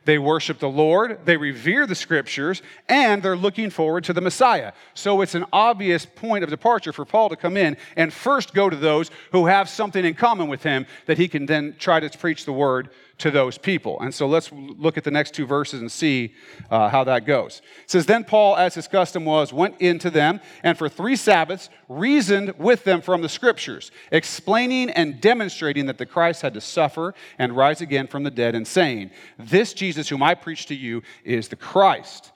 They 0.03 0.20
worship 0.20 0.60
the 0.60 0.70
Lord, 0.70 1.20
they 1.25 1.36
revere 1.36 1.88
the 1.88 1.96
scriptures, 1.96 2.62
and 2.88 3.24
they're 3.24 3.36
looking 3.36 3.72
forward 3.72 4.03
to 4.03 4.13
the 4.13 4.22
Messiah. 4.22 4.72
So 4.94 5.22
it's 5.22 5.34
an 5.34 5.46
obvious 5.51 6.05
point 6.05 6.44
of 6.44 6.51
departure 6.51 6.94
for 6.94 7.05
Paul 7.05 7.29
to 7.29 7.36
come 7.36 7.58
in 7.58 7.75
and 7.96 8.13
first 8.13 8.53
go 8.53 8.70
to 8.70 8.75
those 8.75 9.10
who 9.32 9.48
have 9.48 9.67
something 9.67 10.05
in 10.05 10.13
common 10.13 10.48
with 10.48 10.62
him 10.62 10.86
that 11.08 11.17
he 11.17 11.27
can 11.27 11.48
then 11.48 11.75
try 11.79 12.00
to 12.00 12.17
preach 12.17 12.46
the 12.46 12.53
word 12.53 12.91
to 13.17 13.31
those 13.31 13.57
people. 13.57 14.00
And 14.01 14.13
so 14.13 14.27
let's 14.27 14.51
look 14.51 14.98
at 14.98 15.03
the 15.03 15.12
next 15.12 15.34
two 15.34 15.45
verses 15.45 15.79
and 15.79 15.91
see 15.91 16.34
uh, 16.69 16.89
how 16.89 17.03
that 17.05 17.25
goes. 17.25 17.62
It 17.84 17.91
says, 17.91 18.05
Then 18.05 18.24
Paul, 18.24 18.57
as 18.57 18.75
his 18.75 18.88
custom 18.88 19.25
was, 19.25 19.53
went 19.53 19.79
into 19.79 20.10
them 20.10 20.41
and 20.63 20.77
for 20.77 20.89
three 20.89 21.15
Sabbaths 21.15 21.69
reasoned 21.88 22.53
with 22.57 22.84
them 22.84 23.01
from 23.01 23.22
the 23.22 23.29
scriptures, 23.29 23.91
explaining 24.12 24.89
and 24.89 25.22
demonstrating 25.22 25.86
that 25.86 25.98
the 25.98 26.05
Christ 26.05 26.41
had 26.41 26.53
to 26.55 26.62
suffer 26.62 27.13
and 27.39 27.55
rise 27.55 27.81
again 27.81 28.07
from 28.07 28.24
the 28.24 28.31
dead, 28.31 28.55
and 28.55 28.67
saying, 28.67 29.12
This 29.38 29.74
Jesus 29.74 30.10
whom 30.10 30.24
I 30.24 30.36
preach 30.36 30.65
to 30.67 30.75
you 30.75 31.01
is 31.24 31.48
the 31.48 31.55
Christ. 31.55 32.31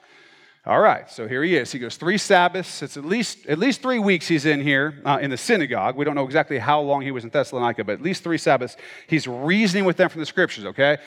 All 0.66 0.82
right, 0.82 1.10
so 1.10 1.26
here 1.26 1.42
he 1.42 1.56
is. 1.56 1.72
He 1.72 1.80
goes 1.80 1.96
three 1.96 2.18
Sabbaths. 2.18 2.84
It's 2.84 2.98
at 2.98 3.06
least 3.06 3.46
at 3.46 3.58
least 3.58 3.82
three 3.82 3.98
weeks 3.98 4.28
he's 4.28 4.46
in 4.46 4.60
here 4.60 5.02
uh, 5.06 5.18
in 5.22 5.30
the 5.30 5.38
synagogue. 5.38 5.96
We 5.96 6.04
don't 6.04 6.16
know 6.16 6.26
exactly 6.26 6.60
how 6.60 6.82
long 6.82 7.02
he 7.02 7.12
was 7.12 7.24
in 7.24 7.30
Thessalonica, 7.30 7.86
but 7.86 7.94
at 7.94 8.02
least 8.02 8.24
three 8.24 8.38
Sabbaths. 8.38 8.76
He's 9.08 9.26
reasoning 9.26 9.86
with 9.86 9.96
them 9.96 10.10
from 10.10 10.20
the 10.20 10.26
scriptures. 10.26 10.66
Okay, 10.66 10.98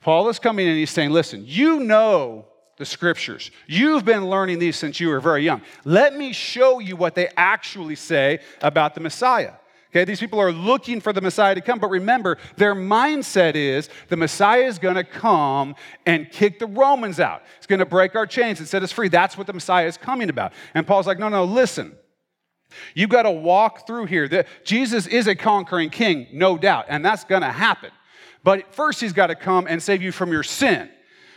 Paul 0.00 0.30
is 0.30 0.38
coming 0.38 0.64
in 0.64 0.70
and 0.70 0.78
he's 0.78 0.90
saying, 0.90 1.10
"Listen, 1.10 1.44
you 1.46 1.80
know 1.80 2.46
the 2.78 2.86
scriptures. 2.86 3.50
You've 3.66 4.06
been 4.06 4.30
learning 4.30 4.58
these 4.60 4.76
since 4.76 4.98
you 4.98 5.08
were 5.08 5.20
very 5.20 5.44
young. 5.44 5.60
Let 5.84 6.16
me 6.16 6.32
show 6.32 6.78
you 6.78 6.96
what 6.96 7.14
they 7.14 7.28
actually 7.36 7.96
say 7.96 8.38
about 8.62 8.94
the 8.94 9.00
Messiah." 9.00 9.52
Okay, 9.92 10.06
these 10.06 10.20
people 10.20 10.40
are 10.40 10.52
looking 10.52 11.02
for 11.02 11.12
the 11.12 11.20
Messiah 11.20 11.54
to 11.54 11.60
come, 11.60 11.78
but 11.78 11.90
remember, 11.90 12.38
their 12.56 12.74
mindset 12.74 13.56
is 13.56 13.90
the 14.08 14.16
Messiah 14.16 14.62
is 14.62 14.78
going 14.78 14.94
to 14.94 15.04
come 15.04 15.74
and 16.06 16.30
kick 16.30 16.58
the 16.58 16.66
Romans 16.66 17.20
out. 17.20 17.42
It's 17.58 17.66
going 17.66 17.78
to 17.78 17.84
break 17.84 18.16
our 18.16 18.26
chains 18.26 18.58
and 18.58 18.66
set 18.66 18.82
us 18.82 18.90
free. 18.90 19.08
That's 19.08 19.36
what 19.36 19.46
the 19.46 19.52
Messiah 19.52 19.86
is 19.86 19.98
coming 19.98 20.30
about. 20.30 20.54
And 20.72 20.86
Paul's 20.86 21.06
like, 21.06 21.18
no, 21.18 21.28
no, 21.28 21.44
listen. 21.44 21.94
You've 22.94 23.10
got 23.10 23.24
to 23.24 23.30
walk 23.30 23.86
through 23.86 24.06
here. 24.06 24.28
The, 24.28 24.46
Jesus 24.64 25.06
is 25.06 25.26
a 25.26 25.34
conquering 25.34 25.90
king, 25.90 26.26
no 26.32 26.56
doubt, 26.56 26.86
and 26.88 27.04
that's 27.04 27.24
going 27.24 27.42
to 27.42 27.52
happen. 27.52 27.90
But 28.42 28.74
first, 28.74 28.98
he's 28.98 29.12
got 29.12 29.26
to 29.26 29.34
come 29.34 29.66
and 29.68 29.82
save 29.82 30.00
you 30.00 30.10
from 30.10 30.32
your 30.32 30.42
sin. 30.42 30.88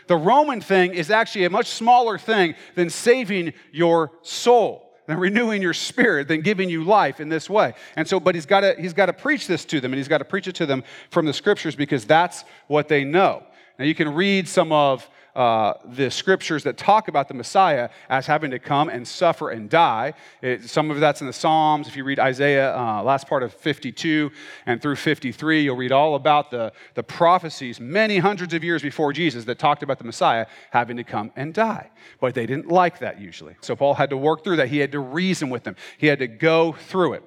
The 0.08 0.16
Roman 0.16 0.62
thing 0.62 0.94
is 0.94 1.12
actually 1.12 1.44
a 1.44 1.50
much 1.50 1.68
smaller 1.68 2.18
thing 2.18 2.56
than 2.76 2.90
saving 2.90 3.52
your 3.74 4.14
soul 4.22 4.85
than 5.08 5.18
renewing 5.18 5.62
your 5.62 5.74
spirit, 5.74 6.28
than 6.28 6.42
giving 6.42 6.70
you 6.70 6.84
life 6.84 7.20
in 7.20 7.30
this 7.30 7.50
way. 7.50 7.74
And 7.96 8.08
so, 8.08 8.20
but 8.20 8.36
he's 8.36 8.46
got 8.46 8.62
to 8.62 8.76
he's 8.80 8.94
got 8.94 9.08
to 9.08 9.14
preach 9.14 9.48
this 9.48 9.66
to 9.66 9.80
them, 9.80 9.94
and 9.94 9.98
he's 9.98 10.08
got 10.08 10.20
to 10.20 10.26
preach 10.26 10.48
it 10.48 10.56
to 10.56 10.66
them 10.66 10.84
from 11.10 11.26
the 11.26 11.34
scriptures 11.34 11.76
because 11.76 12.06
that's 12.06 12.44
what 12.68 12.88
they 12.88 13.04
know. 13.04 13.44
Now 13.78 13.86
you 13.86 13.96
can 13.96 14.14
read 14.14 14.48
some 14.48 14.72
of 14.72 15.08
uh, 15.36 15.74
the 15.86 16.10
scriptures 16.10 16.64
that 16.64 16.78
talk 16.78 17.08
about 17.08 17.28
the 17.28 17.34
Messiah 17.34 17.90
as 18.10 18.26
having 18.26 18.52
to 18.52 18.60
come 18.60 18.90
and 18.90 19.08
suffer 19.08 19.50
and 19.50 19.70
die. 19.70 20.14
It, 20.42 20.70
some 20.70 20.90
of 20.90 21.00
that's 21.00 21.22
in 21.22 21.28
the 21.28 21.34
Psalms. 21.34 21.88
If 21.88 21.98
you 21.98 22.04
read 22.04 22.20
Isaiah, 22.20 22.76
uh, 22.76 23.04
last 23.04 23.28
part 23.28 23.44
of 23.44 23.54
52 23.54 24.32
and 24.66 24.82
through 24.82 24.96
53, 24.96 25.64
you'll 25.64 25.76
read 25.76 25.92
all 25.92 26.16
about 26.16 26.52
the, 26.52 26.72
the 26.94 27.04
prophecies 27.04 27.80
many 27.80 28.18
hundreds 28.18 28.54
of 28.54 28.64
years 28.64 28.82
before 28.82 29.12
Jesus 29.12 29.46
that 29.46 29.60
talked 29.60 29.84
about 29.84 29.98
the 29.98 30.06
Messiah 30.06 30.46
having 30.72 30.98
to 30.98 31.04
come 31.04 31.32
and 31.36 31.54
die. 31.54 31.90
But 32.20 32.34
they 32.34 32.46
didn't 32.46 32.70
like 32.70 33.00
that 33.00 33.20
usually. 33.20 33.56
So 33.62 33.76
Paul 33.76 33.96
had 33.96 34.10
to 34.12 34.18
work 34.18 34.44
through 34.44 34.58
that. 34.58 34.70
He 34.70 34.80
had 34.80 34.92
to 34.94 35.00
reason 35.00 35.50
with 35.50 35.64
them, 35.64 35.76
he 35.98 36.08
had 36.08 36.20
to 36.20 36.28
go 36.28 36.72
through 36.72 37.14
it. 37.14 37.24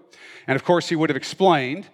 And 0.46 0.56
of 0.56 0.64
course, 0.64 0.88
he 0.88 0.96
would 0.96 1.10
have 1.10 1.16
explained 1.16 1.86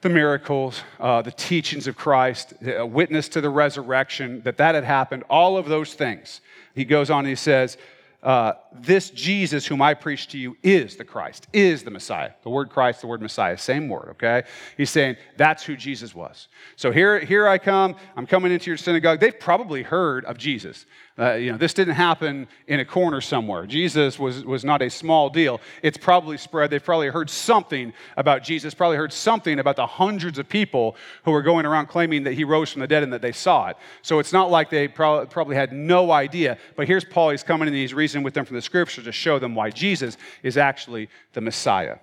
the 0.00 0.08
miracles, 0.08 0.82
uh, 1.00 1.22
the 1.22 1.32
teachings 1.32 1.86
of 1.86 1.96
Christ, 1.96 2.54
a 2.64 2.86
witness 2.86 3.28
to 3.30 3.40
the 3.40 3.50
resurrection, 3.50 4.42
that 4.42 4.56
that 4.58 4.74
had 4.74 4.84
happened, 4.84 5.24
all 5.28 5.56
of 5.56 5.66
those 5.66 5.94
things. 5.94 6.40
He 6.74 6.84
goes 6.84 7.10
on 7.10 7.20
and 7.20 7.28
he 7.28 7.34
says, 7.34 7.76
uh, 8.22 8.52
This 8.72 9.10
Jesus 9.10 9.66
whom 9.66 9.82
I 9.82 9.94
preach 9.94 10.28
to 10.28 10.38
you 10.38 10.56
is 10.62 10.96
the 10.96 11.04
Christ, 11.04 11.48
is 11.52 11.82
the 11.82 11.90
Messiah. 11.90 12.30
The 12.42 12.50
word 12.50 12.70
Christ, 12.70 13.00
the 13.00 13.08
word 13.08 13.22
Messiah, 13.22 13.58
same 13.58 13.88
word, 13.88 14.10
okay? 14.10 14.44
He's 14.76 14.90
saying 14.90 15.16
that's 15.36 15.64
who 15.64 15.76
Jesus 15.76 16.14
was. 16.14 16.46
So 16.76 16.92
here, 16.92 17.18
here 17.18 17.48
I 17.48 17.58
come, 17.58 17.96
I'm 18.16 18.26
coming 18.26 18.52
into 18.52 18.70
your 18.70 18.76
synagogue. 18.76 19.18
They've 19.18 19.38
probably 19.38 19.82
heard 19.82 20.24
of 20.26 20.38
Jesus. 20.38 20.86
Uh, 21.18 21.34
you 21.34 21.50
know, 21.50 21.58
this 21.58 21.74
didn't 21.74 21.96
happen 21.96 22.46
in 22.68 22.78
a 22.78 22.84
corner 22.84 23.20
somewhere. 23.20 23.66
Jesus 23.66 24.20
was, 24.20 24.44
was 24.44 24.64
not 24.64 24.82
a 24.82 24.88
small 24.88 25.28
deal. 25.28 25.60
It's 25.82 25.96
probably 25.96 26.38
spread. 26.38 26.70
They've 26.70 26.84
probably 26.84 27.08
heard 27.08 27.28
something 27.28 27.92
about 28.16 28.44
Jesus, 28.44 28.72
probably 28.72 28.98
heard 28.98 29.12
something 29.12 29.58
about 29.58 29.74
the 29.74 29.86
hundreds 29.86 30.38
of 30.38 30.48
people 30.48 30.94
who 31.24 31.32
were 31.32 31.42
going 31.42 31.66
around 31.66 31.86
claiming 31.86 32.22
that 32.22 32.34
he 32.34 32.44
rose 32.44 32.70
from 32.70 32.80
the 32.80 32.86
dead 32.86 33.02
and 33.02 33.12
that 33.12 33.22
they 33.22 33.32
saw 33.32 33.68
it. 33.68 33.76
So 34.02 34.20
it's 34.20 34.32
not 34.32 34.50
like 34.50 34.70
they 34.70 34.86
pro- 34.86 35.26
probably 35.26 35.56
had 35.56 35.72
no 35.72 36.12
idea. 36.12 36.56
But 36.76 36.86
here's 36.86 37.04
Paul. 37.04 37.30
He's 37.30 37.42
coming 37.42 37.66
and 37.66 37.76
he's 37.76 37.94
reasoning 37.94 38.22
with 38.22 38.34
them 38.34 38.44
from 38.44 38.54
the 38.54 38.62
scripture 38.62 39.02
to 39.02 39.12
show 39.12 39.40
them 39.40 39.56
why 39.56 39.70
Jesus 39.70 40.16
is 40.44 40.56
actually 40.56 41.08
the 41.32 41.40
Messiah. 41.40 41.96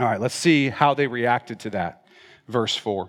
All 0.00 0.06
right, 0.06 0.20
let's 0.20 0.34
see 0.34 0.70
how 0.70 0.94
they 0.94 1.06
reacted 1.06 1.60
to 1.60 1.70
that. 1.70 2.04
Verse 2.48 2.76
4. 2.76 3.08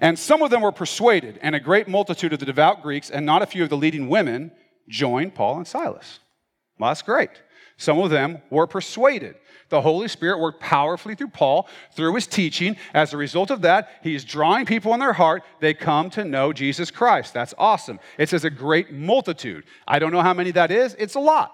And 0.00 0.18
some 0.18 0.42
of 0.42 0.50
them 0.50 0.62
were 0.62 0.72
persuaded, 0.72 1.38
and 1.42 1.54
a 1.54 1.60
great 1.60 1.88
multitude 1.88 2.32
of 2.32 2.38
the 2.38 2.46
devout 2.46 2.82
Greeks 2.82 3.10
and 3.10 3.24
not 3.24 3.42
a 3.42 3.46
few 3.46 3.62
of 3.62 3.70
the 3.70 3.76
leading 3.76 4.08
women 4.08 4.52
joined 4.88 5.34
Paul 5.34 5.56
and 5.56 5.66
Silas. 5.66 6.20
Well, 6.78 6.90
that's 6.90 7.02
great. 7.02 7.30
Some 7.76 7.98
of 7.98 8.10
them 8.10 8.42
were 8.50 8.66
persuaded. 8.66 9.36
The 9.68 9.80
Holy 9.80 10.08
Spirit 10.08 10.38
worked 10.38 10.60
powerfully 10.60 11.14
through 11.14 11.28
Paul, 11.28 11.68
through 11.92 12.14
his 12.14 12.26
teaching. 12.26 12.76
As 12.94 13.12
a 13.12 13.16
result 13.16 13.50
of 13.50 13.62
that, 13.62 13.90
he's 14.02 14.24
drawing 14.24 14.64
people 14.64 14.94
in 14.94 15.00
their 15.00 15.12
heart. 15.12 15.42
They 15.60 15.74
come 15.74 16.08
to 16.10 16.24
know 16.24 16.52
Jesus 16.52 16.90
Christ. 16.90 17.34
That's 17.34 17.54
awesome. 17.58 17.98
It 18.16 18.28
says 18.28 18.44
a 18.44 18.50
great 18.50 18.92
multitude. 18.92 19.64
I 19.86 19.98
don't 19.98 20.12
know 20.12 20.22
how 20.22 20.34
many 20.34 20.52
that 20.52 20.70
is. 20.70 20.94
It's 20.98 21.16
a 21.16 21.20
lot. 21.20 21.52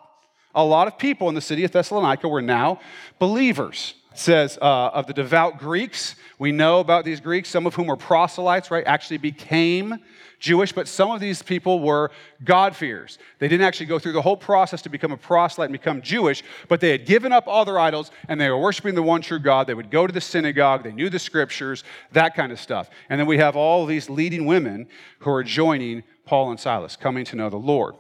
A 0.55 0.65
lot 0.65 0.87
of 0.87 0.99
people 0.99 1.31
in 1.31 1.35
the 1.35 1.41
city 1.41 1.65
of 1.65 1.73
Thessalonica 1.73 2.29
were 2.29 2.43
now 2.43 2.81
believers. 3.19 3.95
Says 4.15 4.59
uh, 4.61 4.89
of 4.89 5.07
the 5.07 5.13
devout 5.13 5.59
Greeks, 5.59 6.17
we 6.39 6.53
know 6.53 6.81
about 6.81 7.05
these 7.05 7.21
Greeks, 7.21 7.49
some 7.49 7.67
of 7.67 7.75
whom 7.75 7.87
were 7.87 7.97
proselytes, 7.97 8.71
right? 8.71 8.85
Actually 8.87 9.19
became 9.19 9.99
Jewish, 10.39 10.73
but 10.73 10.89
some 10.89 11.11
of 11.13 11.21
these 11.21 11.41
people 11.41 11.81
were 11.81 12.11
God-fears. 12.43 13.19
They 13.39 13.47
didn't 13.47 13.65
actually 13.65 13.87
go 13.87 13.99
through 14.01 14.13
the 14.13 14.23
whole 14.23 14.37
process 14.37 14.83
to 14.83 14.89
become 14.89 15.13
a 15.13 15.17
proselyte 15.17 15.69
and 15.69 15.73
become 15.73 16.03
Jewish, 16.03 16.43
but 16.69 16.81
they 16.81 16.91
had 16.91 17.07
given 17.07 17.33
up 17.33 17.47
all 17.47 17.65
their 17.65 17.79
idols 17.79 18.11
and 18.29 18.41
they 18.41 18.51
were 18.51 18.59
worshiping 18.59 18.97
the 18.97 19.03
one 19.03 19.23
true 19.23 19.39
God. 19.39 19.69
They 19.69 19.75
would 19.75 19.91
go 19.91 20.07
to 20.07 20.13
the 20.13 20.21
synagogue, 20.21 20.83
they 20.83 20.93
knew 20.93 21.09
the 21.09 21.21
scriptures, 21.21 21.85
that 22.11 22.35
kind 22.35 22.51
of 22.51 22.59
stuff. 22.59 22.91
And 23.09 23.21
then 23.21 23.29
we 23.29 23.39
have 23.39 23.55
all 23.55 23.87
these 23.87 24.11
leading 24.11 24.47
women 24.47 24.89
who 25.21 25.31
are 25.31 25.45
joining 25.45 26.03
Paul 26.27 26.51
and 26.51 26.59
Silas, 26.59 26.97
coming 26.97 27.25
to 27.27 27.37
know 27.37 27.49
the 27.49 27.57
Lord. 27.57 27.95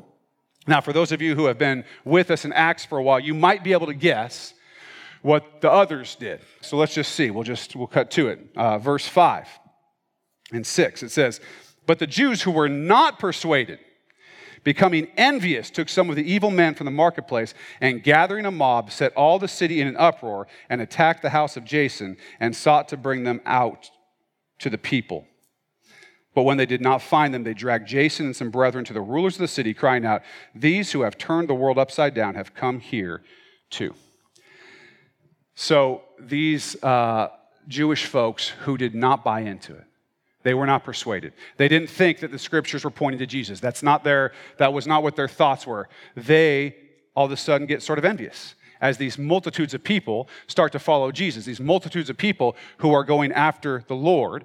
Now, 0.66 0.80
for 0.80 0.92
those 0.92 1.12
of 1.12 1.22
you 1.22 1.34
who 1.34 1.46
have 1.46 1.58
been 1.58 1.84
with 2.04 2.30
us 2.30 2.44
in 2.44 2.52
Acts 2.52 2.84
for 2.84 2.98
a 2.98 3.02
while, 3.02 3.20
you 3.20 3.34
might 3.34 3.64
be 3.64 3.72
able 3.72 3.86
to 3.86 3.94
guess 3.94 4.54
what 5.22 5.60
the 5.60 5.70
others 5.70 6.16
did. 6.16 6.40
So 6.60 6.76
let's 6.76 6.94
just 6.94 7.12
see. 7.12 7.30
We'll 7.30 7.44
just 7.44 7.74
we'll 7.74 7.86
cut 7.86 8.10
to 8.12 8.28
it. 8.28 8.40
Uh, 8.54 8.78
verse 8.78 9.06
five 9.06 9.48
and 10.52 10.66
six. 10.66 11.02
It 11.02 11.10
says, 11.10 11.40
"But 11.86 11.98
the 11.98 12.06
Jews 12.06 12.42
who 12.42 12.50
were 12.50 12.68
not 12.68 13.18
persuaded." 13.18 13.78
becoming 14.64 15.08
envious, 15.16 15.70
took 15.70 15.88
some 15.88 16.08
of 16.08 16.16
the 16.16 16.30
evil 16.32 16.50
men 16.50 16.74
from 16.74 16.84
the 16.84 16.90
marketplace 16.90 17.54
and 17.80 18.02
gathering 18.02 18.46
a 18.46 18.50
mob, 18.50 18.90
set 18.90 19.12
all 19.14 19.38
the 19.38 19.48
city 19.48 19.80
in 19.80 19.88
an 19.88 19.96
uproar 19.96 20.46
and 20.68 20.80
attacked 20.80 21.22
the 21.22 21.30
house 21.30 21.56
of 21.56 21.64
Jason 21.64 22.16
and 22.38 22.54
sought 22.54 22.88
to 22.88 22.96
bring 22.96 23.24
them 23.24 23.40
out 23.44 23.90
to 24.60 24.70
the 24.70 24.78
people. 24.78 25.26
But 26.34 26.44
when 26.44 26.56
they 26.56 26.66
did 26.66 26.80
not 26.80 27.02
find 27.02 27.34
them, 27.34 27.44
they 27.44 27.54
dragged 27.54 27.88
Jason 27.88 28.26
and 28.26 28.36
some 28.36 28.50
brethren 28.50 28.84
to 28.86 28.92
the 28.92 29.00
rulers 29.00 29.34
of 29.34 29.40
the 29.40 29.48
city, 29.48 29.74
crying 29.74 30.06
out, 30.06 30.22
These 30.54 30.92
who 30.92 31.02
have 31.02 31.18
turned 31.18 31.48
the 31.48 31.54
world 31.54 31.78
upside 31.78 32.14
down 32.14 32.36
have 32.36 32.54
come 32.54 32.80
here 32.80 33.22
too. 33.70 33.94
So 35.54 36.02
these 36.18 36.82
uh, 36.82 37.28
Jewish 37.68 38.06
folks 38.06 38.48
who 38.48 38.76
did 38.76 38.94
not 38.94 39.24
buy 39.24 39.40
into 39.40 39.74
it, 39.74 39.84
they 40.42 40.54
were 40.54 40.66
not 40.66 40.84
persuaded. 40.84 41.32
They 41.56 41.68
didn't 41.68 41.88
think 41.88 42.18
that 42.20 42.32
the 42.32 42.38
scriptures 42.38 42.84
were 42.84 42.90
pointing 42.90 43.20
to 43.20 43.26
Jesus. 43.26 43.60
That's 43.60 43.82
not 43.82 44.02
their, 44.02 44.32
that 44.58 44.72
was 44.72 44.86
not 44.86 45.02
what 45.02 45.14
their 45.14 45.28
thoughts 45.28 45.66
were. 45.66 45.88
They 46.16 46.76
all 47.14 47.26
of 47.26 47.32
a 47.32 47.36
sudden 47.36 47.66
get 47.66 47.82
sort 47.82 47.98
of 47.98 48.04
envious 48.04 48.54
as 48.80 48.96
these 48.96 49.16
multitudes 49.16 49.74
of 49.74 49.84
people 49.84 50.28
start 50.48 50.72
to 50.72 50.78
follow 50.78 51.12
Jesus, 51.12 51.44
these 51.44 51.60
multitudes 51.60 52.10
of 52.10 52.16
people 52.16 52.56
who 52.78 52.92
are 52.92 53.04
going 53.04 53.32
after 53.32 53.84
the 53.86 53.94
Lord 53.94 54.44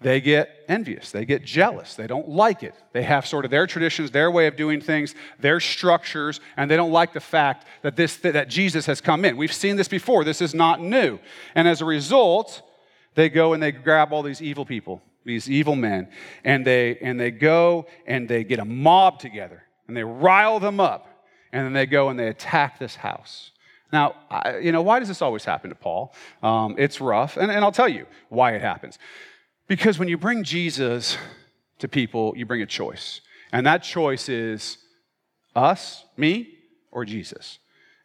they 0.00 0.20
get 0.20 0.64
envious. 0.68 1.10
They 1.10 1.24
get 1.24 1.44
jealous. 1.44 1.94
They 1.94 2.06
don't 2.06 2.28
like 2.28 2.62
it. 2.62 2.74
They 2.92 3.02
have 3.02 3.26
sort 3.26 3.44
of 3.44 3.50
their 3.50 3.66
traditions, 3.66 4.10
their 4.10 4.30
way 4.30 4.46
of 4.46 4.56
doing 4.56 4.80
things, 4.80 5.14
their 5.38 5.60
structures, 5.60 6.40
and 6.56 6.70
they 6.70 6.76
don't 6.76 6.92
like 6.92 7.12
the 7.12 7.20
fact 7.20 7.66
that, 7.82 7.96
this, 7.96 8.16
that 8.18 8.48
Jesus 8.48 8.86
has 8.86 9.00
come 9.00 9.24
in. 9.24 9.36
We've 9.36 9.52
seen 9.52 9.76
this 9.76 9.88
before. 9.88 10.24
This 10.24 10.40
is 10.40 10.54
not 10.54 10.80
new. 10.80 11.18
And 11.54 11.68
as 11.68 11.82
a 11.82 11.84
result, 11.84 12.62
they 13.14 13.28
go 13.28 13.52
and 13.52 13.62
they 13.62 13.72
grab 13.72 14.12
all 14.12 14.22
these 14.22 14.40
evil 14.40 14.64
people, 14.64 15.02
these 15.24 15.50
evil 15.50 15.76
men, 15.76 16.08
and 16.44 16.66
they, 16.66 16.96
and 16.98 17.20
they 17.20 17.30
go 17.30 17.86
and 18.06 18.26
they 18.26 18.42
get 18.42 18.58
a 18.58 18.64
mob 18.64 19.18
together 19.18 19.64
and 19.86 19.96
they 19.96 20.04
rile 20.04 20.60
them 20.60 20.78
up, 20.78 21.26
and 21.52 21.66
then 21.66 21.72
they 21.72 21.84
go 21.84 22.10
and 22.10 22.18
they 22.18 22.28
attack 22.28 22.78
this 22.78 22.94
house. 22.94 23.50
Now, 23.92 24.14
I, 24.30 24.58
you 24.58 24.70
know, 24.70 24.82
why 24.82 25.00
does 25.00 25.08
this 25.08 25.20
always 25.20 25.44
happen 25.44 25.70
to 25.70 25.74
Paul? 25.74 26.14
Um, 26.44 26.76
it's 26.78 27.00
rough, 27.00 27.36
and, 27.36 27.50
and 27.50 27.64
I'll 27.64 27.72
tell 27.72 27.88
you 27.88 28.06
why 28.28 28.52
it 28.52 28.62
happens. 28.62 29.00
Because 29.70 30.00
when 30.00 30.08
you 30.08 30.18
bring 30.18 30.42
Jesus 30.42 31.16
to 31.78 31.86
people, 31.86 32.34
you 32.36 32.44
bring 32.44 32.60
a 32.60 32.66
choice. 32.66 33.20
And 33.52 33.64
that 33.68 33.84
choice 33.84 34.28
is 34.28 34.78
us, 35.54 36.04
me, 36.16 36.58
or 36.90 37.04
Jesus. 37.04 37.60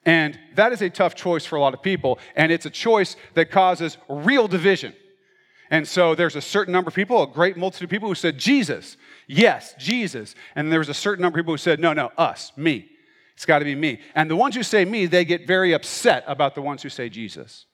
And 0.05 0.37
that 0.53 0.73
is 0.73 0.83
a 0.83 0.91
tough 0.91 1.15
choice 1.15 1.43
for 1.43 1.55
a 1.55 1.59
lot 1.59 1.73
of 1.73 1.81
people. 1.81 2.19
And 2.35 2.51
it's 2.51 2.67
a 2.67 2.69
choice 2.69 3.15
that 3.33 3.49
causes 3.49 3.97
real 4.07 4.47
division. 4.47 4.93
And 5.71 5.87
so 5.87 6.13
there's 6.13 6.35
a 6.35 6.41
certain 6.41 6.71
number 6.71 6.89
of 6.89 6.93
people, 6.93 7.23
a 7.23 7.27
great 7.27 7.57
multitude 7.57 7.85
of 7.85 7.89
people 7.89 8.09
who 8.09 8.13
said, 8.13 8.37
Jesus. 8.37 8.95
Yes, 9.25 9.73
Jesus. 9.79 10.35
And 10.55 10.71
there 10.71 10.77
was 10.77 10.89
a 10.89 10.93
certain 10.93 11.23
number 11.23 11.39
of 11.39 11.43
people 11.45 11.55
who 11.55 11.57
said, 11.57 11.79
no, 11.79 11.93
no, 11.93 12.11
us, 12.15 12.51
me. 12.55 12.91
It's 13.33 13.47
got 13.47 13.57
to 13.57 13.65
be 13.65 13.73
me. 13.73 14.01
And 14.13 14.29
the 14.29 14.35
ones 14.35 14.55
who 14.55 14.61
say 14.61 14.85
me, 14.85 15.07
they 15.07 15.25
get 15.25 15.47
very 15.47 15.73
upset 15.73 16.25
about 16.27 16.53
the 16.53 16.61
ones 16.61 16.83
who 16.83 16.89
say 16.89 17.09
Jesus. 17.09 17.65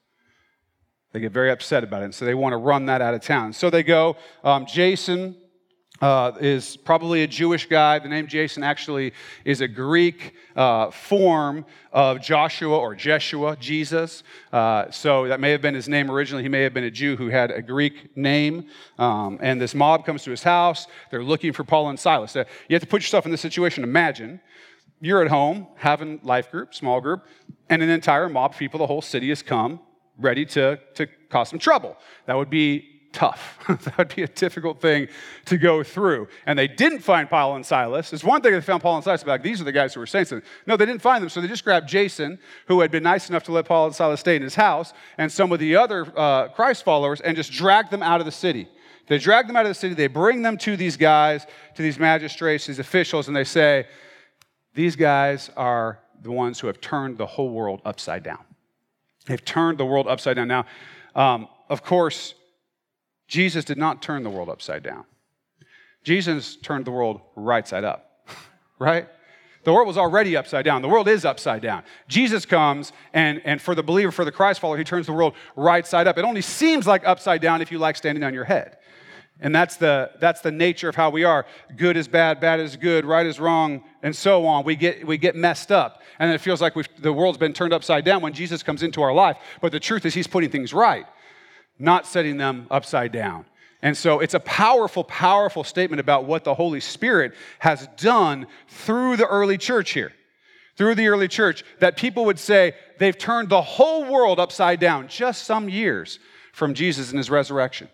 They 1.12 1.20
get 1.20 1.32
very 1.32 1.50
upset 1.50 1.84
about 1.84 2.02
it. 2.02 2.06
And 2.06 2.14
so 2.14 2.24
they 2.24 2.34
want 2.34 2.54
to 2.54 2.56
run 2.56 2.86
that 2.86 3.02
out 3.02 3.14
of 3.14 3.20
town. 3.20 3.52
So 3.52 3.68
they 3.70 3.82
go, 3.82 4.16
um, 4.42 4.66
Jason 4.66 5.36
uh, 6.00 6.32
is 6.40 6.76
probably 6.76 7.22
a 7.22 7.26
Jewish 7.26 7.68
guy. 7.68 7.98
The 7.98 8.08
name 8.08 8.26
Jason 8.26 8.64
actually 8.64 9.12
is 9.44 9.60
a 9.60 9.68
Greek 9.68 10.34
uh, 10.56 10.90
form 10.90 11.64
of 11.92 12.20
Joshua 12.20 12.76
or 12.76 12.94
Jeshua, 12.94 13.56
Jesus. 13.60 14.24
Uh, 14.52 14.90
so 14.90 15.28
that 15.28 15.38
may 15.38 15.50
have 15.50 15.62
been 15.62 15.74
his 15.74 15.88
name 15.88 16.10
originally. 16.10 16.42
He 16.42 16.48
may 16.48 16.62
have 16.62 16.74
been 16.74 16.84
a 16.84 16.90
Jew 16.90 17.16
who 17.16 17.28
had 17.28 17.52
a 17.52 17.62
Greek 17.62 18.16
name. 18.16 18.66
Um, 18.98 19.38
and 19.40 19.60
this 19.60 19.74
mob 19.74 20.04
comes 20.04 20.24
to 20.24 20.30
his 20.30 20.42
house. 20.42 20.88
They're 21.10 21.22
looking 21.22 21.52
for 21.52 21.62
Paul 21.62 21.90
and 21.90 22.00
Silas. 22.00 22.34
Uh, 22.34 22.44
you 22.68 22.74
have 22.74 22.82
to 22.82 22.88
put 22.88 23.02
yourself 23.02 23.24
in 23.24 23.30
this 23.30 23.40
situation. 23.40 23.84
Imagine 23.84 24.40
you're 25.00 25.22
at 25.22 25.28
home 25.28 25.68
having 25.76 26.20
life 26.22 26.50
group, 26.50 26.74
small 26.74 27.00
group, 27.00 27.26
and 27.68 27.82
an 27.82 27.90
entire 27.90 28.28
mob 28.28 28.52
of 28.52 28.58
people, 28.58 28.78
the 28.78 28.86
whole 28.86 29.02
city 29.02 29.28
has 29.28 29.42
come 29.42 29.78
ready 30.22 30.46
to, 30.46 30.78
to 30.94 31.06
cause 31.28 31.50
some 31.50 31.58
trouble. 31.58 31.96
That 32.26 32.36
would 32.36 32.50
be 32.50 32.92
tough. 33.12 33.58
that 33.68 33.98
would 33.98 34.14
be 34.14 34.22
a 34.22 34.28
difficult 34.28 34.80
thing 34.80 35.08
to 35.46 35.58
go 35.58 35.82
through. 35.82 36.28
And 36.46 36.58
they 36.58 36.68
didn't 36.68 37.00
find 37.00 37.28
Paul 37.28 37.56
and 37.56 37.64
Silas. 37.64 38.12
It's 38.12 38.24
one 38.24 38.40
thing 38.40 38.52
they 38.52 38.60
found 38.60 38.82
Paul 38.82 38.96
and 38.96 39.04
Silas, 39.04 39.24
like, 39.24 39.42
these 39.42 39.60
are 39.60 39.64
the 39.64 39.72
guys 39.72 39.94
who 39.94 40.00
were 40.00 40.06
saints. 40.06 40.32
No, 40.66 40.76
they 40.76 40.86
didn't 40.86 41.02
find 41.02 41.22
them, 41.22 41.28
so 41.28 41.40
they 41.40 41.48
just 41.48 41.64
grabbed 41.64 41.88
Jason, 41.88 42.38
who 42.66 42.80
had 42.80 42.90
been 42.90 43.02
nice 43.02 43.28
enough 43.28 43.44
to 43.44 43.52
let 43.52 43.66
Paul 43.66 43.86
and 43.86 43.94
Silas 43.94 44.20
stay 44.20 44.36
in 44.36 44.42
his 44.42 44.54
house, 44.54 44.92
and 45.18 45.30
some 45.30 45.52
of 45.52 45.58
the 45.58 45.76
other 45.76 46.06
uh, 46.16 46.48
Christ 46.48 46.84
followers, 46.84 47.20
and 47.20 47.36
just 47.36 47.52
dragged 47.52 47.90
them 47.90 48.02
out 48.02 48.20
of 48.20 48.26
the 48.26 48.32
city. 48.32 48.68
They 49.08 49.18
drag 49.18 49.46
them 49.46 49.56
out 49.56 49.66
of 49.66 49.70
the 49.70 49.74
city, 49.74 49.94
they 49.94 50.06
bring 50.06 50.42
them 50.42 50.56
to 50.58 50.76
these 50.76 50.96
guys, 50.96 51.46
to 51.74 51.82
these 51.82 51.98
magistrates, 51.98 52.66
these 52.66 52.78
officials, 52.78 53.28
and 53.28 53.36
they 53.36 53.44
say, 53.44 53.86
These 54.74 54.96
guys 54.96 55.50
are 55.56 55.98
the 56.22 56.30
ones 56.30 56.60
who 56.60 56.68
have 56.68 56.80
turned 56.80 57.18
the 57.18 57.26
whole 57.26 57.50
world 57.50 57.82
upside 57.84 58.22
down. 58.22 58.44
They've 59.26 59.44
turned 59.44 59.78
the 59.78 59.84
world 59.84 60.08
upside 60.08 60.36
down. 60.36 60.48
Now, 60.48 60.66
um, 61.14 61.48
of 61.68 61.82
course, 61.82 62.34
Jesus 63.28 63.64
did 63.64 63.78
not 63.78 64.02
turn 64.02 64.22
the 64.22 64.30
world 64.30 64.48
upside 64.48 64.82
down. 64.82 65.04
Jesus 66.04 66.56
turned 66.56 66.84
the 66.84 66.90
world 66.90 67.20
right 67.36 67.66
side 67.66 67.84
up, 67.84 68.26
right? 68.78 69.08
The 69.64 69.72
world 69.72 69.86
was 69.86 69.96
already 69.96 70.36
upside 70.36 70.64
down. 70.64 70.82
The 70.82 70.88
world 70.88 71.06
is 71.06 71.24
upside 71.24 71.62
down. 71.62 71.84
Jesus 72.08 72.44
comes, 72.44 72.92
and, 73.14 73.40
and 73.44 73.62
for 73.62 73.76
the 73.76 73.82
believer, 73.82 74.10
for 74.10 74.24
the 74.24 74.32
Christ 74.32 74.58
follower, 74.58 74.76
he 74.76 74.84
turns 74.84 75.06
the 75.06 75.12
world 75.12 75.34
right 75.54 75.86
side 75.86 76.08
up. 76.08 76.18
It 76.18 76.24
only 76.24 76.42
seems 76.42 76.86
like 76.86 77.06
upside 77.06 77.40
down 77.40 77.62
if 77.62 77.70
you 77.70 77.78
like 77.78 77.96
standing 77.96 78.24
on 78.24 78.34
your 78.34 78.44
head. 78.44 78.78
And 79.42 79.54
that's 79.54 79.76
the, 79.76 80.10
that's 80.18 80.40
the 80.40 80.52
nature 80.52 80.88
of 80.88 80.94
how 80.94 81.10
we 81.10 81.24
are. 81.24 81.44
Good 81.76 81.98
is 81.98 82.08
bad, 82.08 82.40
bad 82.40 82.60
is 82.60 82.76
good, 82.76 83.04
right 83.04 83.26
is 83.26 83.38
wrong, 83.38 83.84
and 84.02 84.16
so 84.16 84.46
on. 84.46 84.64
We 84.64 84.76
get, 84.76 85.06
we 85.06 85.18
get 85.18 85.36
messed 85.36 85.70
up. 85.70 86.00
And 86.18 86.32
it 86.32 86.40
feels 86.40 86.62
like 86.62 86.74
the 86.98 87.12
world's 87.12 87.38
been 87.38 87.52
turned 87.52 87.74
upside 87.74 88.04
down 88.04 88.22
when 88.22 88.32
Jesus 88.32 88.62
comes 88.62 88.82
into 88.82 89.02
our 89.02 89.12
life. 89.12 89.36
But 89.60 89.72
the 89.72 89.80
truth 89.80 90.06
is, 90.06 90.14
he's 90.14 90.26
putting 90.26 90.48
things 90.48 90.72
right 90.72 91.06
not 91.82 92.06
setting 92.06 92.36
them 92.36 92.66
upside 92.70 93.12
down. 93.12 93.44
And 93.82 93.96
so 93.96 94.20
it's 94.20 94.34
a 94.34 94.40
powerful, 94.40 95.02
powerful 95.02 95.64
statement 95.64 95.98
about 95.98 96.24
what 96.24 96.44
the 96.44 96.54
Holy 96.54 96.80
Spirit 96.80 97.34
has 97.58 97.88
done 97.96 98.46
through 98.68 99.16
the 99.16 99.26
early 99.26 99.58
church 99.58 99.90
here. 99.90 100.12
Through 100.76 100.94
the 100.94 101.08
early 101.08 101.28
church, 101.28 101.64
that 101.80 101.96
people 101.96 102.24
would 102.26 102.38
say 102.38 102.74
they've 102.98 103.18
turned 103.18 103.48
the 103.48 103.60
whole 103.60 104.10
world 104.10 104.38
upside 104.38 104.80
down 104.80 105.08
just 105.08 105.44
some 105.44 105.68
years 105.68 106.18
from 106.52 106.72
Jesus 106.72 107.10
and 107.10 107.18
his 107.18 107.28
resurrection. 107.28 107.88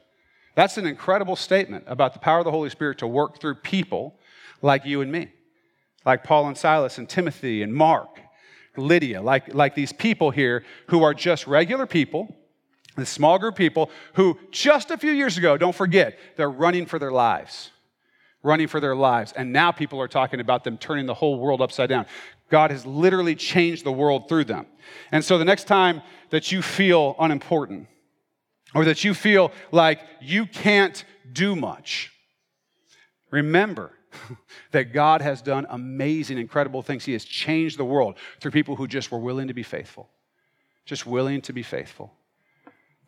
That's 0.59 0.77
an 0.77 0.87
incredible 0.87 1.37
statement 1.37 1.85
about 1.87 2.15
the 2.15 2.19
power 2.19 2.41
of 2.41 2.45
the 2.45 2.50
Holy 2.50 2.69
Spirit 2.69 2.99
to 2.99 3.07
work 3.07 3.41
through 3.41 3.55
people 3.55 4.19
like 4.61 4.85
you 4.85 5.03
and 5.03 5.12
me, 5.12 5.29
like 6.05 6.25
Paul 6.25 6.49
and 6.49 6.59
Silas 6.59 6.99
and 6.99 7.09
Timothy 7.09 7.62
and 7.62 7.73
Mark, 7.73 8.19
Lydia, 8.77 9.23
like, 9.23 9.55
like 9.55 9.77
these 9.77 9.93
people 9.93 10.33
here 10.33 10.65
who 10.88 11.05
are 11.05 11.15
just 11.15 11.47
regular 11.47 11.87
people 11.87 12.35
this 12.97 13.09
small 13.09 13.38
group 13.38 13.55
of 13.55 13.57
people 13.59 13.88
who 14.15 14.37
just 14.50 14.91
a 14.91 14.99
few 14.99 15.12
years 15.12 15.38
ago, 15.38 15.57
don't 15.57 15.77
forget, 15.77 16.19
they're 16.35 16.50
running 16.50 16.87
for 16.87 16.99
their 16.99 17.12
lives. 17.12 17.71
Running 18.43 18.67
for 18.67 18.80
their 18.80 18.97
lives. 18.97 19.30
And 19.30 19.52
now 19.52 19.71
people 19.71 20.00
are 20.00 20.09
talking 20.09 20.41
about 20.41 20.65
them 20.65 20.76
turning 20.76 21.06
the 21.06 21.15
whole 21.15 21.39
world 21.39 21.63
upside 21.63 21.89
down. 21.89 22.06
God 22.50 22.73
has 22.73 22.85
literally 22.85 23.37
changed 23.37 23.85
the 23.85 23.93
world 23.93 24.28
through 24.28 24.47
them. 24.47 24.67
And 25.13 25.25
so 25.25 25.39
the 25.39 25.45
next 25.45 25.69
time 25.69 26.02
that 26.30 26.50
you 26.50 26.63
feel 26.63 27.15
unimportant 27.21 27.87
or 28.75 28.85
that 28.85 29.04
you 29.04 29.15
feel 29.15 29.52
like 29.73 30.00
you 30.21 30.47
can't 30.47 31.04
do 31.33 31.57
much, 31.57 32.13
remember 33.31 33.93
that 34.73 34.93
God 34.93 35.21
has 35.23 35.43
done 35.43 35.67
amazing, 35.71 36.39
incredible 36.39 36.83
things. 36.83 37.04
He 37.04 37.13
has 37.13 37.25
changed 37.25 37.78
the 37.78 37.85
world 37.85 38.17
through 38.41 38.50
people 38.50 38.76
who 38.76 38.87
just 38.87 39.11
were 39.11 39.19
willing 39.19 39.49
to 39.49 39.54
be 39.54 39.63
faithful. 39.63 40.09
Just 40.85 41.07
willing 41.07 41.41
to 41.43 41.52
be 41.52 41.63
faithful. 41.63 42.13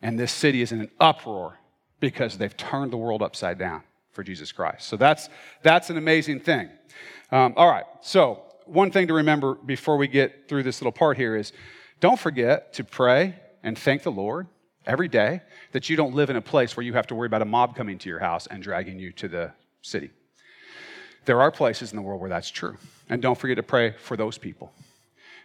And 0.01 0.19
this 0.19 0.31
city 0.31 0.61
is 0.61 0.71
in 0.71 0.81
an 0.81 0.91
uproar 0.99 1.57
because 1.99 2.37
they've 2.37 2.55
turned 2.55 2.91
the 2.91 2.97
world 2.97 3.21
upside 3.21 3.57
down 3.59 3.83
for 4.11 4.23
Jesus 4.23 4.51
Christ. 4.51 4.87
So 4.87 4.97
that's, 4.97 5.29
that's 5.63 5.89
an 5.89 5.97
amazing 5.97 6.39
thing. 6.39 6.69
Um, 7.31 7.53
all 7.55 7.69
right, 7.69 7.85
so 8.01 8.43
one 8.65 8.91
thing 8.91 9.07
to 9.07 9.13
remember 9.13 9.55
before 9.55 9.97
we 9.97 10.07
get 10.07 10.49
through 10.49 10.63
this 10.63 10.81
little 10.81 10.91
part 10.91 11.17
here 11.17 11.35
is 11.35 11.53
don't 11.99 12.19
forget 12.19 12.73
to 12.73 12.83
pray 12.83 13.35
and 13.63 13.77
thank 13.77 14.03
the 14.03 14.11
Lord 14.11 14.47
every 14.85 15.07
day 15.07 15.41
that 15.71 15.89
you 15.89 15.95
don't 15.95 16.15
live 16.15 16.29
in 16.29 16.35
a 16.35 16.41
place 16.41 16.75
where 16.75 16.85
you 16.85 16.93
have 16.93 17.07
to 17.07 17.15
worry 17.15 17.27
about 17.27 17.41
a 17.41 17.45
mob 17.45 17.75
coming 17.75 17.97
to 17.99 18.09
your 18.09 18.19
house 18.19 18.47
and 18.47 18.63
dragging 18.63 18.99
you 18.99 19.11
to 19.13 19.27
the 19.27 19.51
city. 19.81 20.09
There 21.25 21.41
are 21.41 21.51
places 21.51 21.91
in 21.91 21.95
the 21.95 22.01
world 22.01 22.19
where 22.19 22.29
that's 22.29 22.49
true. 22.49 22.77
And 23.09 23.21
don't 23.21 23.37
forget 23.37 23.57
to 23.57 23.63
pray 23.63 23.91
for 23.91 24.17
those 24.17 24.37
people. 24.37 24.71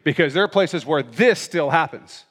Because 0.04 0.32
there 0.32 0.44
are 0.44 0.48
places 0.48 0.86
where 0.86 1.02
this 1.02 1.40
still 1.40 1.70
happens. 1.70 2.24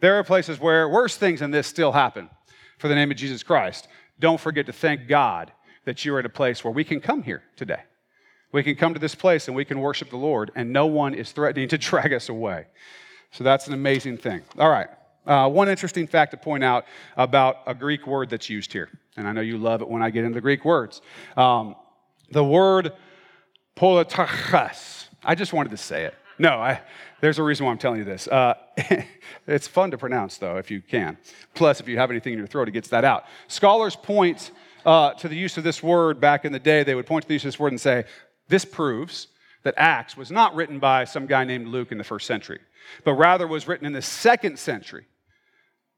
There 0.00 0.16
are 0.18 0.24
places 0.24 0.58
where 0.58 0.88
worse 0.88 1.16
things 1.16 1.40
than 1.40 1.50
this 1.50 1.66
still 1.66 1.92
happen 1.92 2.30
for 2.78 2.88
the 2.88 2.94
name 2.94 3.10
of 3.10 3.16
Jesus 3.16 3.42
Christ. 3.42 3.86
Don't 4.18 4.40
forget 4.40 4.66
to 4.66 4.72
thank 4.72 5.06
God 5.06 5.52
that 5.84 6.04
you're 6.04 6.18
at 6.18 6.26
a 6.26 6.30
place 6.30 6.64
where 6.64 6.72
we 6.72 6.84
can 6.84 7.00
come 7.00 7.22
here 7.22 7.42
today. 7.56 7.82
We 8.52 8.62
can 8.62 8.74
come 8.74 8.94
to 8.94 9.00
this 9.00 9.14
place 9.14 9.46
and 9.46 9.56
we 9.56 9.64
can 9.64 9.80
worship 9.80 10.10
the 10.10 10.16
Lord, 10.16 10.50
and 10.56 10.72
no 10.72 10.86
one 10.86 11.14
is 11.14 11.30
threatening 11.30 11.68
to 11.68 11.78
drag 11.90 12.12
us 12.12 12.28
away. 12.28 12.66
So 13.32 13.44
that's 13.44 13.68
an 13.68 13.74
amazing 13.74 14.18
thing. 14.18 14.42
All 14.58 14.70
right. 14.70 14.88
Uh, 15.26 15.48
one 15.48 15.68
interesting 15.68 16.06
fact 16.06 16.30
to 16.32 16.36
point 16.36 16.64
out 16.64 16.86
about 17.16 17.58
a 17.66 17.74
Greek 17.74 18.06
word 18.06 18.30
that's 18.30 18.48
used 18.48 18.72
here, 18.72 18.88
and 19.16 19.28
I 19.28 19.32
know 19.32 19.42
you 19.42 19.58
love 19.58 19.82
it 19.82 19.88
when 19.88 20.02
I 20.02 20.10
get 20.10 20.24
into 20.24 20.40
Greek 20.40 20.64
words. 20.64 21.02
Um, 21.36 21.76
the 22.30 22.44
word 22.44 22.92
politarchas. 23.76 25.06
I 25.22 25.34
just 25.34 25.52
wanted 25.52 25.70
to 25.70 25.76
say 25.76 26.04
it. 26.04 26.14
No, 26.38 26.58
I, 26.58 26.80
there's 27.20 27.38
a 27.38 27.42
reason 27.42 27.66
why 27.66 27.72
I'm 27.72 27.78
telling 27.78 27.98
you 27.98 28.04
this. 28.04 28.26
Uh, 28.26 28.54
it's 29.46 29.68
fun 29.68 29.90
to 29.90 29.98
pronounce, 29.98 30.38
though, 30.38 30.56
if 30.56 30.70
you 30.70 30.80
can. 30.80 31.18
Plus, 31.54 31.80
if 31.80 31.88
you 31.88 31.98
have 31.98 32.10
anything 32.10 32.32
in 32.32 32.38
your 32.38 32.48
throat, 32.48 32.66
it 32.66 32.72
gets 32.72 32.88
that 32.88 33.04
out. 33.04 33.24
Scholars 33.46 33.94
point 33.94 34.50
uh, 34.86 35.12
to 35.14 35.28
the 35.28 35.36
use 35.36 35.58
of 35.58 35.64
this 35.64 35.82
word 35.82 36.18
back 36.18 36.46
in 36.46 36.52
the 36.52 36.58
day. 36.58 36.82
They 36.82 36.94
would 36.94 37.06
point 37.06 37.22
to 37.22 37.28
the 37.28 37.34
use 37.34 37.44
of 37.44 37.48
this 37.48 37.58
word 37.58 37.72
and 37.72 37.80
say, 37.80 38.04
this 38.48 38.64
proves 38.64 39.28
that 39.62 39.74
Acts 39.76 40.16
was 40.16 40.30
not 40.30 40.54
written 40.54 40.78
by 40.78 41.04
some 41.04 41.26
guy 41.26 41.44
named 41.44 41.68
Luke 41.68 41.92
in 41.92 41.98
the 41.98 42.04
first 42.04 42.26
century, 42.26 42.60
but 43.04 43.14
rather 43.14 43.46
was 43.46 43.68
written 43.68 43.86
in 43.86 43.92
the 43.92 44.02
second 44.02 44.58
century 44.58 45.06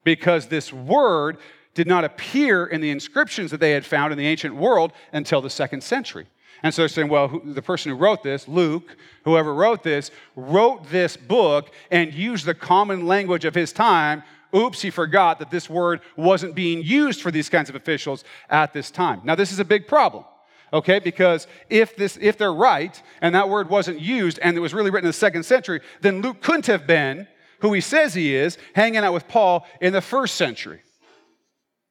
because 0.05 0.47
this 0.47 0.73
word 0.73 1.39
did 1.75 1.87
not 1.87 2.05
appear 2.05 2.67
in 2.67 2.81
the 2.81 2.91
inscriptions 2.91 3.51
that 3.51 3.61
they 3.61 3.73
had 3.73 3.87
found 3.87 4.13
in 4.13 4.19
the 4.19 4.27
ancient 4.27 4.55
world 4.55 4.93
until 5.13 5.41
the 5.41 5.51
second 5.51 5.83
century. 5.83 6.27
And 6.63 6.73
so 6.73 6.83
they're 6.83 6.89
saying, 6.89 7.09
well, 7.09 7.29
who, 7.29 7.55
the 7.55 7.63
person 7.63 7.91
who 7.91 7.97
wrote 7.97 8.23
this, 8.23 8.47
Luke, 8.47 8.97
whoever 9.25 9.55
wrote 9.55 9.83
this, 9.83 10.11
wrote 10.37 10.89
this 10.91 11.17
book 11.17 11.73
and 11.91 12.13
used 12.13 12.47
the 12.47 12.55
common 12.55 13.07
language 13.07 13.45
of 13.45 13.55
his 13.55 13.73
time. 13.73 14.23
Oops, 14.55 14.81
he 14.81 14.91
forgot 14.91 15.39
that 15.39 15.51
this 15.51 15.69
word 15.69 16.01
wasn't 16.15 16.55
being 16.55 16.83
used 16.83 17.23
for 17.23 17.31
these 17.31 17.49
kinds 17.49 17.69
of 17.69 17.75
officials 17.75 18.23
at 18.51 18.73
this 18.73 18.91
time. 18.91 19.23
Now, 19.25 19.35
this 19.35 19.51
is 19.51 19.59
a 19.59 19.65
big 19.65 19.89
problem 19.89 20.25
okay? 20.73 20.99
Because 20.99 21.47
if 21.69 21.97
this 21.97 22.19
if 22.21 22.39
they're 22.39 22.53
right 22.53 23.01
and 23.21 23.35
that 23.35 23.49
word 23.49 23.69
wasn't 23.69 24.01
used 24.01 24.39
and 24.39 24.57
it 24.57 24.61
was 24.61 24.75
really 24.75 24.91
written 24.91 25.07
in 25.07 25.11
the 25.11 25.13
second 25.13 25.45
century 25.45 25.81
then 26.01 26.23
luke 26.23 26.41
couldn't 26.41 26.67
have 26.67 26.87
been 26.87 27.27
who 27.61 27.73
he 27.73 27.81
says 27.81 28.15
he 28.15 28.35
is 28.35 28.59
hanging 28.75 28.99
out 28.99 29.13
with 29.13 29.29
paul 29.29 29.67
in 29.81 29.93
the 29.93 30.01
first 30.01 30.35
century. 30.35 30.81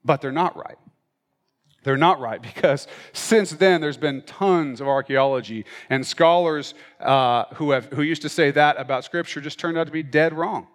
But 0.03 0.21
they're 0.21 0.31
not 0.31 0.55
right. 0.55 0.77
They're 1.83 1.97
not 1.97 2.19
right 2.19 2.41
because 2.41 2.87
since 3.13 3.51
then 3.51 3.81
there's 3.81 3.97
been 3.97 4.21
tons 4.23 4.81
of 4.81 4.87
archaeology 4.87 5.65
and 5.89 6.05
scholars 6.05 6.73
uh, 6.99 7.45
who, 7.55 7.71
have, 7.71 7.85
who 7.87 8.01
used 8.03 8.21
to 8.23 8.29
say 8.29 8.51
that 8.51 8.79
about 8.79 9.03
Scripture 9.03 9.41
just 9.41 9.59
turned 9.59 9.77
out 9.77 9.87
to 9.87 9.93
be 9.93 10.03
dead 10.03 10.33
wrong. 10.33 10.67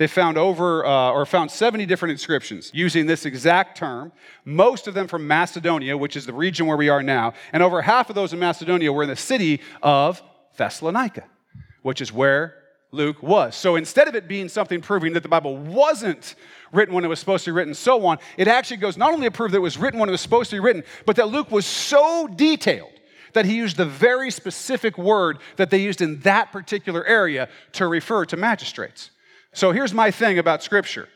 They 0.00 0.06
found 0.06 0.38
over 0.38 0.86
uh, 0.86 1.10
or 1.10 1.26
found 1.26 1.50
70 1.50 1.84
different 1.84 2.12
inscriptions 2.12 2.70
using 2.72 3.04
this 3.04 3.26
exact 3.26 3.76
term, 3.76 4.12
most 4.46 4.86
of 4.86 4.94
them 4.94 5.06
from 5.06 5.28
Macedonia, 5.28 5.94
which 5.94 6.16
is 6.16 6.24
the 6.24 6.32
region 6.32 6.64
where 6.64 6.78
we 6.78 6.88
are 6.88 7.02
now, 7.02 7.34
and 7.52 7.62
over 7.62 7.82
half 7.82 8.08
of 8.08 8.14
those 8.14 8.32
in 8.32 8.38
Macedonia 8.38 8.90
were 8.90 9.02
in 9.02 9.10
the 9.10 9.14
city 9.14 9.60
of 9.82 10.22
Thessalonica, 10.56 11.24
which 11.82 12.00
is 12.00 12.14
where 12.14 12.56
Luke 12.92 13.22
was. 13.22 13.54
So 13.54 13.76
instead 13.76 14.08
of 14.08 14.14
it 14.14 14.26
being 14.26 14.48
something 14.48 14.80
proving 14.80 15.12
that 15.12 15.22
the 15.22 15.28
Bible 15.28 15.58
wasn't 15.58 16.34
written 16.72 16.94
when 16.94 17.04
it 17.04 17.08
was 17.08 17.20
supposed 17.20 17.44
to 17.44 17.50
be 17.50 17.54
written, 17.56 17.74
so 17.74 18.06
on, 18.06 18.20
it 18.38 18.48
actually 18.48 18.78
goes 18.78 18.96
not 18.96 19.12
only 19.12 19.26
to 19.26 19.30
prove 19.30 19.50
that 19.50 19.58
it 19.58 19.60
was 19.60 19.76
written 19.76 20.00
when 20.00 20.08
it 20.08 20.12
was 20.12 20.22
supposed 20.22 20.48
to 20.48 20.56
be 20.56 20.60
written, 20.60 20.82
but 21.04 21.16
that 21.16 21.28
Luke 21.28 21.50
was 21.50 21.66
so 21.66 22.26
detailed 22.26 22.94
that 23.34 23.44
he 23.44 23.54
used 23.54 23.76
the 23.76 23.84
very 23.84 24.30
specific 24.30 24.96
word 24.96 25.40
that 25.56 25.68
they 25.68 25.82
used 25.82 26.00
in 26.00 26.20
that 26.20 26.52
particular 26.52 27.04
area 27.04 27.50
to 27.72 27.86
refer 27.86 28.24
to 28.24 28.38
magistrates. 28.38 29.10
So 29.52 29.72
here's 29.72 29.92
my 29.92 30.10
thing 30.10 30.38
about 30.38 30.62
Scripture 30.62 31.08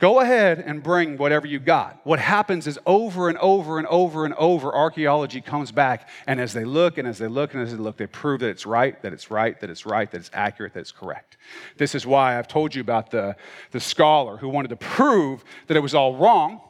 Go 0.00 0.20
ahead 0.20 0.60
and 0.60 0.82
bring 0.82 1.18
whatever 1.18 1.46
you 1.46 1.60
got. 1.60 2.00
What 2.04 2.18
happens 2.18 2.66
is 2.66 2.78
over 2.86 3.28
and 3.28 3.36
over 3.36 3.76
and 3.76 3.86
over 3.88 4.24
and 4.24 4.32
over, 4.34 4.74
archaeology 4.74 5.42
comes 5.42 5.72
back, 5.72 6.08
and 6.26 6.40
as 6.40 6.54
they 6.54 6.64
look 6.64 6.96
and 6.96 7.06
as 7.06 7.18
they 7.18 7.28
look 7.28 7.52
and 7.52 7.62
as 7.62 7.70
they 7.70 7.76
look, 7.76 7.98
they 7.98 8.06
prove 8.06 8.40
that 8.40 8.48
it's 8.48 8.64
right, 8.64 9.00
that 9.02 9.12
it's 9.12 9.30
right, 9.30 9.60
that 9.60 9.68
it's 9.68 9.84
right, 9.84 10.10
that 10.10 10.16
it's 10.16 10.30
accurate, 10.32 10.72
that 10.72 10.80
it's 10.80 10.90
correct. 10.90 11.36
This 11.76 11.94
is 11.94 12.06
why 12.06 12.38
I've 12.38 12.48
told 12.48 12.74
you 12.74 12.80
about 12.80 13.10
the, 13.10 13.36
the 13.72 13.80
scholar 13.80 14.38
who 14.38 14.48
wanted 14.48 14.68
to 14.68 14.76
prove 14.76 15.44
that 15.66 15.76
it 15.76 15.80
was 15.80 15.94
all 15.94 16.16
wrong, 16.16 16.62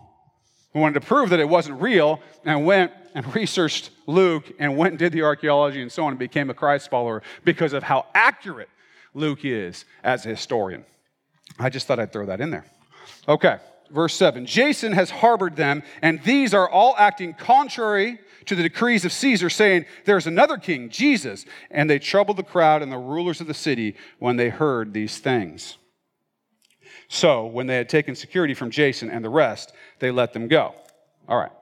who 0.73 0.81
wanted 0.81 0.95
to 1.01 1.07
prove 1.07 1.31
that 1.31 1.39
it 1.39 1.49
wasn't 1.49 1.81
real, 1.81 2.21
and 2.45 2.67
went 2.67 2.91
and 3.15 3.33
researched 3.37 3.91
Luke 4.09 4.51
and 4.59 4.77
went 4.77 4.91
and 4.91 4.99
did 4.99 5.13
the 5.13 5.23
archaeology 5.23 5.83
and 5.83 5.93
so 5.93 6.05
on 6.05 6.11
and 6.11 6.19
became 6.19 6.51
a 6.51 6.55
Christ 6.55 6.91
follower 6.91 7.23
because 7.45 7.75
of 7.75 7.85
how 7.85 8.07
accurate 8.13 8.69
Luke 9.15 9.45
is 9.45 9.85
as 10.03 10.25
a 10.27 10.31
historian. 10.31 10.85
I 11.59 11.69
just 11.69 11.87
thought 11.87 11.99
I'd 11.99 12.13
throw 12.13 12.27
that 12.27 12.41
in 12.41 12.51
there. 12.51 12.65
Okay, 13.29 13.59
verse 13.91 14.15
7 14.15 14.47
Jason 14.47 14.93
has 14.93 15.11
harbored 15.11 15.57
them, 15.57 15.83
and 16.03 16.23
these 16.23 16.55
are 16.55 16.69
all 16.69 16.95
acting 16.99 17.35
contrary 17.35 18.19
to 18.47 18.55
the 18.55 18.63
decrees 18.63 19.05
of 19.05 19.13
Caesar, 19.13 19.51
saying, 19.51 19.85
There's 20.05 20.27
another 20.27 20.57
king, 20.57 20.89
Jesus. 20.89 21.45
And 21.71 21.89
they 21.89 21.99
troubled 21.99 22.37
the 22.37 22.43
crowd 22.43 22.83
and 22.83 22.91
the 22.91 22.99
rulers 22.99 23.41
of 23.41 23.47
the 23.47 23.55
city 23.55 23.97
when 24.19 24.37
they 24.37 24.49
heard 24.49 24.93
these 24.93 25.19
things. 25.19 25.77
So, 27.09 27.47
when 27.47 27.67
they 27.67 27.77
had 27.77 27.89
taken 27.89 28.15
security 28.15 28.55
from 28.55 28.71
Jason 28.71 29.11
and 29.11 29.25
the 29.25 29.31
rest, 29.31 29.73
they 29.99 30.11
let 30.11 30.33
them 30.33 30.49
go. 30.49 30.75
All 31.29 31.39
right. 31.39 31.53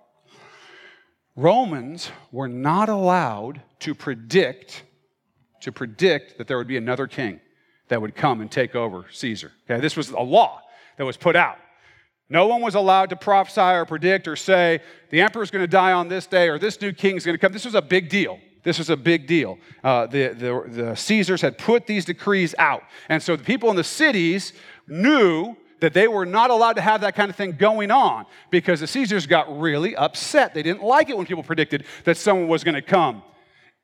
Romans 1.37 2.11
were 2.33 2.49
not 2.49 2.89
allowed 2.89 3.63
to 3.81 3.95
predict 3.95 4.83
to 5.69 5.73
predict 5.73 6.39
that 6.39 6.49
there 6.49 6.57
would 6.59 6.67
be 6.67 6.77
another 6.77 7.07
king 7.07 7.41
that 7.89 8.01
would 8.01 8.15
come 8.15 8.41
and 8.41 8.51
take 8.51 8.75
over 8.75 9.07
Caesar. 9.13 9.53
Okay, 9.69 9.81
this 9.81 9.97
was 9.97 10.11
a 10.11 10.21
law 10.21 10.61
that 10.97 11.05
was 11.05 11.17
put 11.17 11.37
out. 11.37 11.59
No 12.31 12.47
one 12.47 12.61
was 12.61 12.75
allowed 12.75 13.11
to 13.11 13.17
prophesy 13.17 13.61
or 13.61 13.85
predict 13.87 14.29
or 14.29 14.37
say, 14.37 14.81
the 15.11 15.21
emperor's 15.21 15.51
going 15.51 15.63
to 15.63 15.71
die 15.71 15.93
on 15.93 16.09
this 16.09 16.27
day 16.27 16.49
or 16.49 16.59
this 16.59 16.81
new 16.81 16.93
king's 16.93 17.25
going 17.25 17.35
to 17.35 17.39
come. 17.39 17.53
This 17.53 17.65
was 17.65 17.75
a 17.75 17.83
big 17.83 18.09
deal. 18.09 18.39
This 18.65 18.79
was 18.79 18.91
a 18.91 18.97
big 18.97 19.27
deal. 19.27 19.59
Uh, 19.83 20.07
the, 20.07 20.29
the, 20.29 20.65
the 20.69 20.95
Caesars 20.95 21.41
had 21.41 21.57
put 21.57 21.87
these 21.87 22.05
decrees 22.05 22.55
out. 22.59 22.83
And 23.09 23.23
so 23.23 23.37
the 23.37 23.45
people 23.45 23.71
in 23.71 23.77
the 23.77 23.85
cities 23.85 24.53
knew 24.87 25.57
that 25.81 25.95
they 25.95 26.09
were 26.09 26.27
not 26.27 26.51
allowed 26.51 26.75
to 26.75 26.83
have 26.83 27.01
that 27.01 27.15
kind 27.15 27.31
of 27.31 27.37
thing 27.37 27.53
going 27.53 27.91
on 27.91 28.27
because 28.51 28.81
the 28.81 28.87
Caesars 28.87 29.27
got 29.27 29.59
really 29.59 29.97
upset. 29.97 30.53
They 30.53 30.63
didn't 30.63 30.83
like 30.83 31.09
it 31.09 31.17
when 31.17 31.25
people 31.25 31.45
predicted 31.45 31.85
that 32.05 32.17
someone 32.17 32.49
was 32.49 32.65
going 32.65 32.75
to 32.75 32.83
come, 32.83 33.23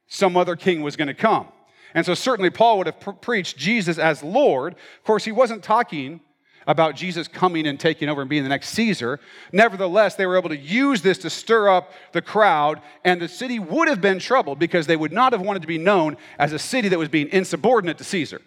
some 0.06 0.36
other 0.36 0.56
king 0.56 0.82
was 0.82 0.96
going 0.96 1.08
to 1.08 1.14
come. 1.14 1.48
And 1.94 2.04
so 2.04 2.14
certainly 2.14 2.50
Paul 2.50 2.78
would 2.78 2.86
have 2.86 3.00
pre- 3.00 3.14
preached 3.14 3.56
Jesus 3.56 3.98
as 3.98 4.22
Lord. 4.22 4.74
Of 4.74 5.04
course, 5.04 5.24
he 5.24 5.32
wasn't 5.32 5.62
talking 5.62 6.20
about 6.66 6.96
Jesus 6.96 7.28
coming 7.28 7.66
and 7.66 7.78
taking 7.78 8.08
over 8.08 8.20
and 8.20 8.30
being 8.30 8.42
the 8.42 8.48
next 8.48 8.70
Caesar. 8.70 9.20
Nevertheless, 9.52 10.14
they 10.14 10.26
were 10.26 10.36
able 10.36 10.48
to 10.48 10.56
use 10.56 11.02
this 11.02 11.18
to 11.18 11.30
stir 11.30 11.68
up 11.68 11.92
the 12.12 12.22
crowd, 12.22 12.80
and 13.04 13.20
the 13.20 13.28
city 13.28 13.58
would 13.58 13.88
have 13.88 14.00
been 14.00 14.18
troubled 14.18 14.58
because 14.58 14.86
they 14.86 14.96
would 14.96 15.12
not 15.12 15.32
have 15.32 15.42
wanted 15.42 15.62
to 15.62 15.68
be 15.68 15.78
known 15.78 16.16
as 16.38 16.52
a 16.52 16.58
city 16.58 16.88
that 16.88 16.98
was 16.98 17.08
being 17.08 17.28
insubordinate 17.28 17.98
to 17.98 18.04
Caesar. 18.04 18.40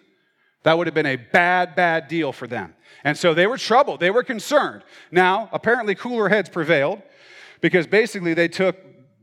That 0.64 0.76
would 0.76 0.86
have 0.86 0.94
been 0.94 1.06
a 1.06 1.16
bad, 1.16 1.76
bad 1.76 2.08
deal 2.08 2.32
for 2.32 2.46
them. 2.46 2.74
And 3.04 3.16
so 3.16 3.32
they 3.32 3.46
were 3.46 3.58
troubled, 3.58 4.00
they 4.00 4.10
were 4.10 4.24
concerned. 4.24 4.82
Now, 5.10 5.48
apparently, 5.52 5.94
cooler 5.94 6.28
heads 6.28 6.48
prevailed 6.48 7.00
because 7.60 7.86
basically 7.86 8.34
they 8.34 8.48
took 8.48 8.76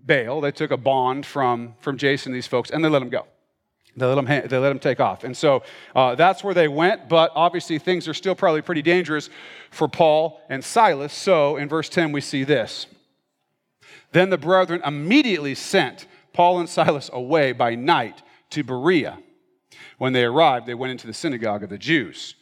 bail, 0.05 0.39
they 0.39 0.51
took 0.51 0.71
a 0.71 0.77
bond 0.77 1.25
from, 1.25 1.75
from 1.79 1.97
Jason, 1.97 2.31
these 2.31 2.47
folks, 2.47 2.69
and 2.69 2.83
they 2.83 2.89
let 2.89 3.01
him 3.01 3.09
go. 3.09 3.27
They 3.97 4.05
let 4.05 4.15
them, 4.15 4.25
they 4.25 4.57
let 4.57 4.69
them 4.69 4.79
take 4.79 4.99
off. 4.99 5.23
And 5.23 5.35
so 5.35 5.63
uh, 5.95 6.15
that's 6.15 6.43
where 6.43 6.53
they 6.53 6.67
went, 6.67 7.07
but 7.07 7.31
obviously 7.33 7.79
things 7.79 8.07
are 8.07 8.13
still 8.13 8.35
probably 8.35 8.61
pretty 8.61 8.81
dangerous 8.81 9.29
for 9.71 9.87
Paul 9.87 10.41
and 10.49 10.63
Silas. 10.63 11.13
So 11.13 11.55
in 11.55 11.69
verse 11.69 11.87
10, 11.87 12.11
we 12.11 12.21
see 12.21 12.43
this. 12.43 12.87
Then 14.11 14.29
the 14.29 14.37
brethren 14.37 14.81
immediately 14.85 15.55
sent 15.55 16.07
Paul 16.33 16.59
and 16.59 16.69
Silas 16.69 17.09
away 17.13 17.53
by 17.53 17.75
night 17.75 18.21
to 18.51 18.63
Berea. 18.63 19.17
When 19.97 20.13
they 20.13 20.25
arrived, 20.25 20.65
they 20.65 20.73
went 20.73 20.91
into 20.91 21.07
the 21.07 21.13
synagogue 21.13 21.63
of 21.63 21.69
the 21.69 21.77
Jews. 21.77 22.35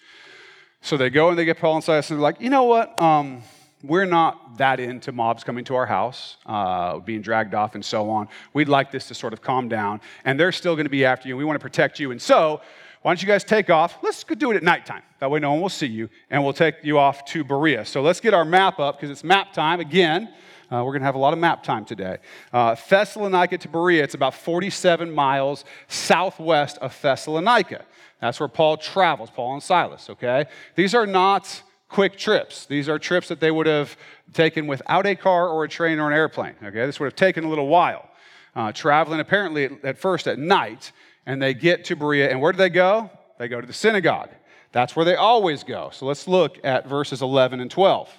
So 0.81 0.97
they 0.97 1.09
go 1.09 1.29
and 1.29 1.37
they 1.37 1.45
get 1.45 1.59
Paul 1.59 1.75
and 1.75 1.83
Silas, 1.83 2.09
and 2.09 2.17
they're 2.17 2.23
like, 2.23 2.41
you 2.41 2.49
know 2.49 2.63
what? 2.63 2.99
Um, 2.99 3.43
we're 3.83 4.05
not 4.05 4.57
that 4.57 4.79
into 4.79 5.11
mobs 5.11 5.43
coming 5.43 5.65
to 5.65 5.75
our 5.75 5.85
house, 5.85 6.37
uh, 6.45 6.99
being 6.99 7.21
dragged 7.21 7.53
off, 7.53 7.75
and 7.75 7.83
so 7.83 8.09
on. 8.09 8.29
We'd 8.53 8.69
like 8.69 8.91
this 8.91 9.09
to 9.09 9.13
sort 9.13 9.33
of 9.33 9.41
calm 9.41 9.67
down, 9.67 9.99
and 10.23 10.39
they're 10.39 10.53
still 10.53 10.75
going 10.75 10.85
to 10.85 10.89
be 10.89 11.03
after 11.03 11.27
you, 11.27 11.35
and 11.35 11.39
we 11.39 11.43
want 11.43 11.59
to 11.59 11.63
protect 11.63 11.99
you. 11.99 12.11
And 12.11 12.21
so, 12.21 12.61
why 13.01 13.11
don't 13.11 13.21
you 13.21 13.27
guys 13.27 13.43
take 13.43 13.69
off? 13.69 13.97
Let's 14.01 14.23
do 14.23 14.51
it 14.51 14.55
at 14.55 14.63
nighttime. 14.63 15.03
That 15.19 15.29
way, 15.29 15.41
no 15.41 15.51
one 15.51 15.61
will 15.61 15.67
see 15.67 15.87
you, 15.87 16.09
and 16.29 16.41
we'll 16.41 16.53
take 16.53 16.75
you 16.83 16.97
off 16.97 17.25
to 17.25 17.43
Berea. 17.43 17.83
So, 17.85 18.01
let's 18.01 18.21
get 18.21 18.33
our 18.33 18.45
map 18.45 18.79
up 18.79 18.97
because 18.97 19.11
it's 19.11 19.23
map 19.23 19.51
time 19.51 19.81
again. 19.81 20.33
Uh, 20.71 20.77
we're 20.77 20.93
going 20.93 21.01
to 21.01 21.05
have 21.05 21.15
a 21.15 21.19
lot 21.19 21.33
of 21.33 21.39
map 21.39 21.61
time 21.61 21.83
today. 21.83 22.17
Uh, 22.53 22.75
Thessalonica 22.89 23.57
to 23.57 23.67
Berea, 23.67 24.03
it's 24.03 24.15
about 24.15 24.33
47 24.33 25.13
miles 25.13 25.65
southwest 25.87 26.77
of 26.77 26.99
Thessalonica. 26.99 27.83
That's 28.21 28.39
where 28.39 28.47
Paul 28.47 28.77
travels, 28.77 29.29
Paul 29.29 29.55
and 29.55 29.61
Silas, 29.61 30.09
okay? 30.09 30.45
These 30.75 30.95
are 30.95 31.05
not 31.05 31.61
quick 31.93 32.17
trips. 32.17 32.65
These 32.65 32.89
are 32.89 32.97
trips 32.97 33.27
that 33.27 33.39
they 33.39 33.51
would 33.51 33.67
have 33.67 33.95
taken 34.33 34.65
without 34.67 35.05
a 35.05 35.15
car 35.15 35.47
or 35.47 35.63
a 35.63 35.69
train 35.69 35.99
or 35.99 36.07
an 36.07 36.13
airplane. 36.13 36.55
Okay, 36.61 36.85
this 36.85 36.99
would 36.99 37.05
have 37.05 37.15
taken 37.15 37.43
a 37.43 37.49
little 37.49 37.67
while. 37.67 38.09
Uh, 38.55 38.71
traveling 38.71 39.19
apparently 39.19 39.69
at 39.83 39.97
first 39.97 40.27
at 40.27 40.37
night, 40.37 40.91
and 41.25 41.41
they 41.41 41.53
get 41.53 41.85
to 41.85 41.95
Berea, 41.95 42.29
and 42.29 42.41
where 42.41 42.51
do 42.51 42.57
they 42.57 42.69
go? 42.69 43.09
They 43.37 43.47
go 43.47 43.61
to 43.61 43.67
the 43.67 43.73
synagogue. 43.73 44.29
That's 44.71 44.95
where 44.95 45.05
they 45.05 45.15
always 45.15 45.63
go. 45.63 45.91
So 45.93 46.05
let's 46.05 46.27
look 46.27 46.59
at 46.63 46.87
verses 46.87 47.21
11 47.21 47.59
and 47.59 47.69
12. 47.69 48.09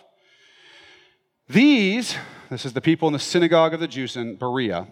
These, 1.49 2.17
this 2.51 2.65
is 2.65 2.73
the 2.73 2.81
people 2.81 3.09
in 3.09 3.13
the 3.13 3.19
synagogue 3.19 3.75
of 3.75 3.81
the 3.81 3.89
Jews 3.89 4.17
in 4.17 4.37
Berea, 4.37 4.87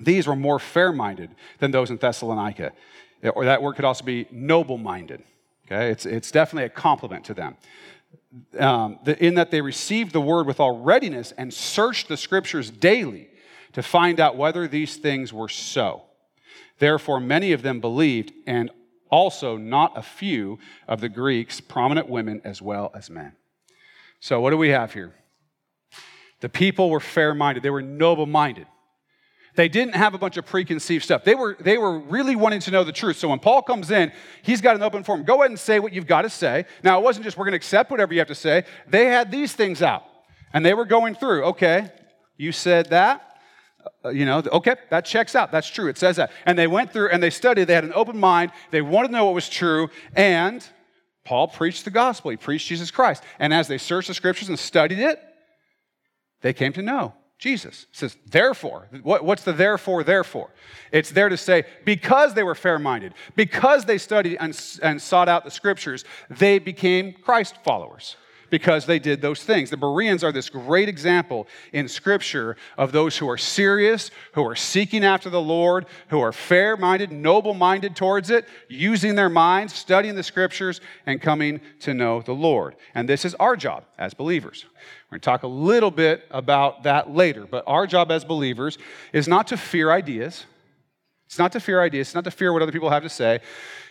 these 0.00 0.26
were 0.26 0.36
more 0.36 0.58
fair 0.58 0.92
minded 0.92 1.30
than 1.58 1.70
those 1.70 1.90
in 1.90 1.96
Thessalonica. 1.96 2.72
Or 3.34 3.44
that 3.44 3.62
word 3.62 3.76
could 3.76 3.84
also 3.84 4.04
be 4.04 4.26
noble 4.30 4.78
minded. 4.78 5.22
Okay, 5.66 5.90
it's, 5.90 6.06
it's 6.06 6.30
definitely 6.32 6.64
a 6.64 6.70
compliment 6.70 7.24
to 7.26 7.34
them 7.34 7.56
um, 8.58 8.98
in 9.18 9.34
that 9.34 9.50
they 9.50 9.60
received 9.60 10.12
the 10.12 10.20
word 10.20 10.46
with 10.46 10.60
all 10.60 10.80
readiness 10.80 11.32
and 11.36 11.52
searched 11.52 12.08
the 12.08 12.16
scriptures 12.16 12.70
daily 12.70 13.28
to 13.72 13.82
find 13.82 14.20
out 14.20 14.36
whether 14.36 14.66
these 14.68 14.96
things 14.96 15.32
were 15.32 15.48
so. 15.48 16.02
Therefore, 16.78 17.20
many 17.20 17.52
of 17.52 17.62
them 17.62 17.80
believed, 17.80 18.32
and 18.46 18.70
also 19.10 19.56
not 19.56 19.96
a 19.96 20.02
few 20.02 20.58
of 20.88 21.00
the 21.00 21.08
Greeks, 21.08 21.60
prominent 21.60 22.08
women 22.08 22.40
as 22.44 22.62
well 22.62 22.90
as 22.94 23.10
men. 23.10 23.32
So, 24.20 24.40
what 24.40 24.50
do 24.50 24.56
we 24.56 24.70
have 24.70 24.92
here? 24.92 25.14
The 26.40 26.48
people 26.48 26.90
were 26.90 27.00
fair 27.00 27.34
minded, 27.34 27.62
they 27.62 27.70
were 27.70 27.82
noble 27.82 28.26
minded. 28.26 28.66
They 29.56 29.68
didn't 29.68 29.94
have 29.94 30.14
a 30.14 30.18
bunch 30.18 30.36
of 30.36 30.46
preconceived 30.46 31.04
stuff. 31.04 31.24
They 31.24 31.34
were, 31.34 31.56
they 31.58 31.76
were 31.76 31.98
really 31.98 32.36
wanting 32.36 32.60
to 32.60 32.70
know 32.70 32.84
the 32.84 32.92
truth. 32.92 33.16
So 33.16 33.28
when 33.28 33.40
Paul 33.40 33.62
comes 33.62 33.90
in, 33.90 34.12
he's 34.42 34.60
got 34.60 34.76
an 34.76 34.82
open 34.82 35.02
forum. 35.02 35.24
Go 35.24 35.36
ahead 35.36 35.50
and 35.50 35.58
say 35.58 35.80
what 35.80 35.92
you've 35.92 36.06
got 36.06 36.22
to 36.22 36.30
say. 36.30 36.66
Now, 36.84 36.98
it 36.98 37.02
wasn't 37.02 37.24
just 37.24 37.36
we're 37.36 37.44
going 37.44 37.52
to 37.52 37.56
accept 37.56 37.90
whatever 37.90 38.12
you 38.14 38.20
have 38.20 38.28
to 38.28 38.34
say. 38.34 38.64
They 38.88 39.06
had 39.06 39.30
these 39.30 39.52
things 39.52 39.82
out, 39.82 40.04
and 40.52 40.64
they 40.64 40.74
were 40.74 40.84
going 40.84 41.14
through. 41.14 41.44
Okay, 41.44 41.90
you 42.36 42.52
said 42.52 42.90
that. 42.90 43.26
Uh, 44.04 44.10
you 44.10 44.24
know, 44.24 44.42
okay, 44.52 44.76
that 44.90 45.04
checks 45.04 45.34
out. 45.34 45.50
That's 45.50 45.68
true. 45.68 45.88
It 45.88 45.98
says 45.98 46.16
that. 46.16 46.30
And 46.46 46.58
they 46.58 46.66
went 46.66 46.92
through 46.92 47.08
and 47.10 47.22
they 47.22 47.30
studied. 47.30 47.64
They 47.64 47.74
had 47.74 47.84
an 47.84 47.94
open 47.94 48.18
mind. 48.18 48.52
They 48.70 48.82
wanted 48.82 49.08
to 49.08 49.14
know 49.14 49.24
what 49.24 49.34
was 49.34 49.48
true. 49.48 49.88
And 50.14 50.66
Paul 51.24 51.48
preached 51.48 51.86
the 51.86 51.90
gospel. 51.90 52.30
He 52.30 52.36
preached 52.36 52.68
Jesus 52.68 52.90
Christ. 52.90 53.22
And 53.38 53.54
as 53.54 53.68
they 53.68 53.78
searched 53.78 54.08
the 54.08 54.14
scriptures 54.14 54.50
and 54.50 54.58
studied 54.58 54.98
it, 54.98 55.18
they 56.42 56.52
came 56.52 56.74
to 56.74 56.82
know 56.82 57.14
Jesus. 57.40 57.86
Says, 57.90 58.16
therefore. 58.26 58.86
What, 59.02 59.24
what's 59.24 59.42
the 59.42 59.54
therefore, 59.54 60.04
therefore? 60.04 60.50
It's 60.92 61.10
there 61.10 61.30
to 61.30 61.38
say, 61.38 61.64
because 61.86 62.34
they 62.34 62.42
were 62.42 62.54
fair 62.54 62.78
minded, 62.78 63.14
because 63.34 63.86
they 63.86 63.96
studied 63.96 64.36
and, 64.38 64.60
and 64.82 65.00
sought 65.00 65.28
out 65.28 65.44
the 65.44 65.50
scriptures, 65.50 66.04
they 66.28 66.58
became 66.58 67.14
Christ 67.14 67.56
followers 67.64 68.16
because 68.50 68.86
they 68.86 68.98
did 68.98 69.22
those 69.22 69.42
things. 69.42 69.70
The 69.70 69.76
Bereans 69.76 70.22
are 70.24 70.32
this 70.32 70.50
great 70.50 70.88
example 70.88 71.46
in 71.72 71.88
Scripture 71.88 72.56
of 72.76 72.92
those 72.92 73.16
who 73.16 73.28
are 73.28 73.38
serious, 73.38 74.10
who 74.32 74.46
are 74.46 74.56
seeking 74.56 75.04
after 75.04 75.30
the 75.30 75.40
Lord, 75.40 75.86
who 76.08 76.20
are 76.20 76.32
fair 76.32 76.76
minded, 76.76 77.12
noble 77.12 77.54
minded 77.54 77.96
towards 77.96 78.30
it, 78.30 78.46
using 78.68 79.14
their 79.14 79.28
minds, 79.28 79.72
studying 79.72 80.14
the 80.14 80.22
Scriptures, 80.22 80.80
and 81.06 81.22
coming 81.22 81.60
to 81.80 81.94
know 81.94 82.20
the 82.22 82.32
Lord. 82.32 82.76
And 82.94 83.08
this 83.08 83.24
is 83.24 83.34
our 83.36 83.56
job 83.56 83.84
as 83.98 84.14
believers. 84.14 84.64
We're 85.10 85.16
going 85.16 85.20
to 85.20 85.24
talk 85.24 85.42
a 85.42 85.48
little 85.48 85.90
bit 85.90 86.26
about 86.30 86.84
that 86.84 87.10
later, 87.10 87.46
but 87.46 87.64
our 87.66 87.86
job 87.86 88.10
as 88.10 88.24
believers 88.24 88.78
is 89.12 89.26
not 89.26 89.46
to 89.48 89.56
fear 89.56 89.90
ideas. 89.90 90.46
It's 91.30 91.38
not 91.38 91.52
to 91.52 91.60
fear 91.60 91.80
ideas. 91.80 92.08
It's 92.08 92.14
not 92.16 92.24
to 92.24 92.32
fear 92.32 92.52
what 92.52 92.60
other 92.60 92.72
people 92.72 92.90
have 92.90 93.04
to 93.04 93.08
say. 93.08 93.38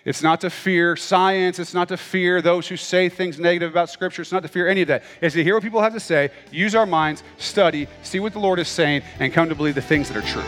It's 0.04 0.21
not 0.21 0.41
to 0.41 0.49
fear 0.49 0.97
science. 0.97 1.58
It's 1.58 1.73
not 1.73 1.88
to 1.88 1.95
fear 1.95 2.41
those 2.41 2.67
who 2.67 2.75
say 2.75 3.08
things 3.08 3.39
negative 3.39 3.71
about 3.71 3.89
Scripture. 3.89 4.21
It's 4.21 4.34
not 4.34 4.41
to 4.41 4.49
fear 4.49 4.67
any 4.67 4.82
of 4.82 4.89
that. 4.89 5.04
It's 5.21 5.36
to 5.36 5.43
hear 5.45 5.54
what 5.54 5.63
people 5.63 5.82
have 5.82 5.93
to 5.93 6.02
say, 6.02 6.32
use 6.52 6.75
our 6.75 6.86
minds, 6.86 7.23
study, 7.38 7.88
see 8.04 8.19
what 8.19 8.34
the 8.34 8.39
Lord 8.39 8.60
is 8.60 8.67
saying, 8.67 9.04
and 9.19 9.32
come 9.32 9.47
to 9.47 9.56
believe 9.56 9.75
the 9.75 9.82
things 9.82 10.10
that 10.10 10.17
are 10.17 10.28
true. 10.28 10.43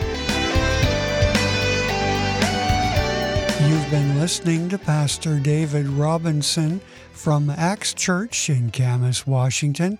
You've 3.66 3.90
been 3.90 4.20
listening 4.20 4.68
to 4.68 4.76
Pastor 4.76 5.40
David 5.40 5.86
Robinson 5.86 6.82
from 7.12 7.48
Axe 7.48 7.94
Church 7.94 8.50
in 8.50 8.70
Camas, 8.70 9.26
Washington, 9.26 9.98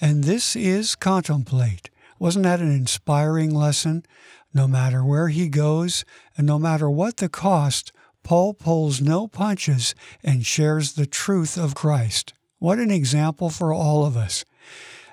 and 0.00 0.24
this 0.24 0.56
is 0.56 0.96
Contemplate. 0.96 1.88
Wasn't 2.18 2.42
that 2.42 2.58
an 2.58 2.72
inspiring 2.72 3.54
lesson? 3.54 4.04
No 4.54 4.68
matter 4.68 5.04
where 5.04 5.28
he 5.28 5.48
goes, 5.48 6.04
and 6.36 6.46
no 6.46 6.58
matter 6.58 6.90
what 6.90 7.16
the 7.16 7.28
cost, 7.28 7.92
Paul 8.22 8.54
pulls 8.54 9.00
no 9.00 9.26
punches 9.26 9.94
and 10.22 10.46
shares 10.46 10.92
the 10.92 11.06
truth 11.06 11.56
of 11.58 11.74
Christ. 11.74 12.34
What 12.58 12.78
an 12.78 12.90
example 12.90 13.50
for 13.50 13.72
all 13.72 14.06
of 14.06 14.16
us. 14.16 14.44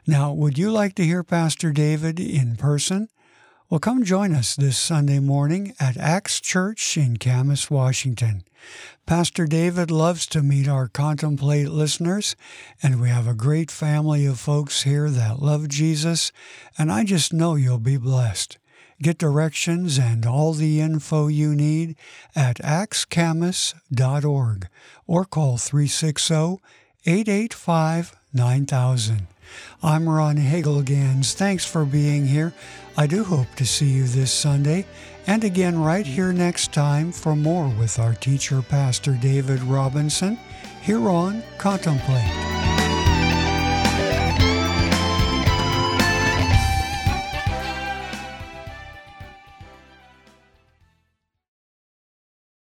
Now, 0.06 0.32
would 0.32 0.58
you 0.58 0.71
like 0.71 0.93
to 0.95 1.06
hear 1.06 1.23
Pastor 1.23 1.71
David 1.71 2.19
in 2.19 2.56
person? 2.56 3.10
Well, 3.69 3.80
come 3.80 4.04
join 4.04 4.34
us 4.34 4.56
this 4.56 4.78
Sunday 4.78 5.19
morning 5.19 5.73
at 5.80 5.97
Axe 5.97 6.39
Church 6.39 6.97
in 6.97 7.17
Camas, 7.17 7.71
Washington. 7.71 8.43
Pastor 9.06 9.47
David 9.47 9.89
loves 9.89 10.28
to 10.28 10.43
meet 10.43 10.67
our 10.67 10.88
Contemplate 10.88 11.69
listeners, 11.69 12.36
and 12.84 13.02
we 13.02 13.10
have 13.10 13.28
a 13.28 13.34
great 13.34 13.71
family 13.71 14.25
of 14.25 14.39
folks 14.39 14.84
here 14.84 15.10
that 15.10 15.41
love 15.41 15.67
Jesus, 15.67 16.32
and 16.78 16.91
I 16.91 17.04
just 17.04 17.34
know 17.34 17.56
you'll 17.56 17.80
be 17.80 17.97
blessed. 17.97 18.59
Get 19.01 19.17
directions 19.17 19.97
and 19.97 20.25
all 20.25 20.53
the 20.53 20.81
info 20.81 21.27
you 21.27 21.55
need 21.55 21.95
at 22.35 22.57
axcamus.org 22.57 24.67
or 25.07 25.25
call 25.25 25.57
360 25.57 26.59
885 27.05 28.15
9000. 28.33 29.27
I'm 29.81 30.09
Ron 30.09 30.35
Hagelgans. 30.35 31.33
Thanks 31.33 31.65
for 31.65 31.85
being 31.85 32.27
here. 32.27 32.53
I 32.97 33.07
do 33.07 33.23
hope 33.23 33.55
to 33.55 33.65
see 33.65 33.88
you 33.88 34.03
this 34.03 34.33
Sunday 34.33 34.85
and 35.25 35.45
again 35.45 35.79
right 35.79 36.05
here 36.05 36.33
next 36.33 36.73
time 36.73 37.13
for 37.13 37.35
more 37.35 37.69
with 37.69 37.99
our 37.99 38.15
teacher, 38.15 38.62
Pastor 38.62 39.13
David 39.13 39.62
Robinson, 39.63 40.38
here 40.81 41.09
on 41.09 41.41
Contemplate. 41.57 42.68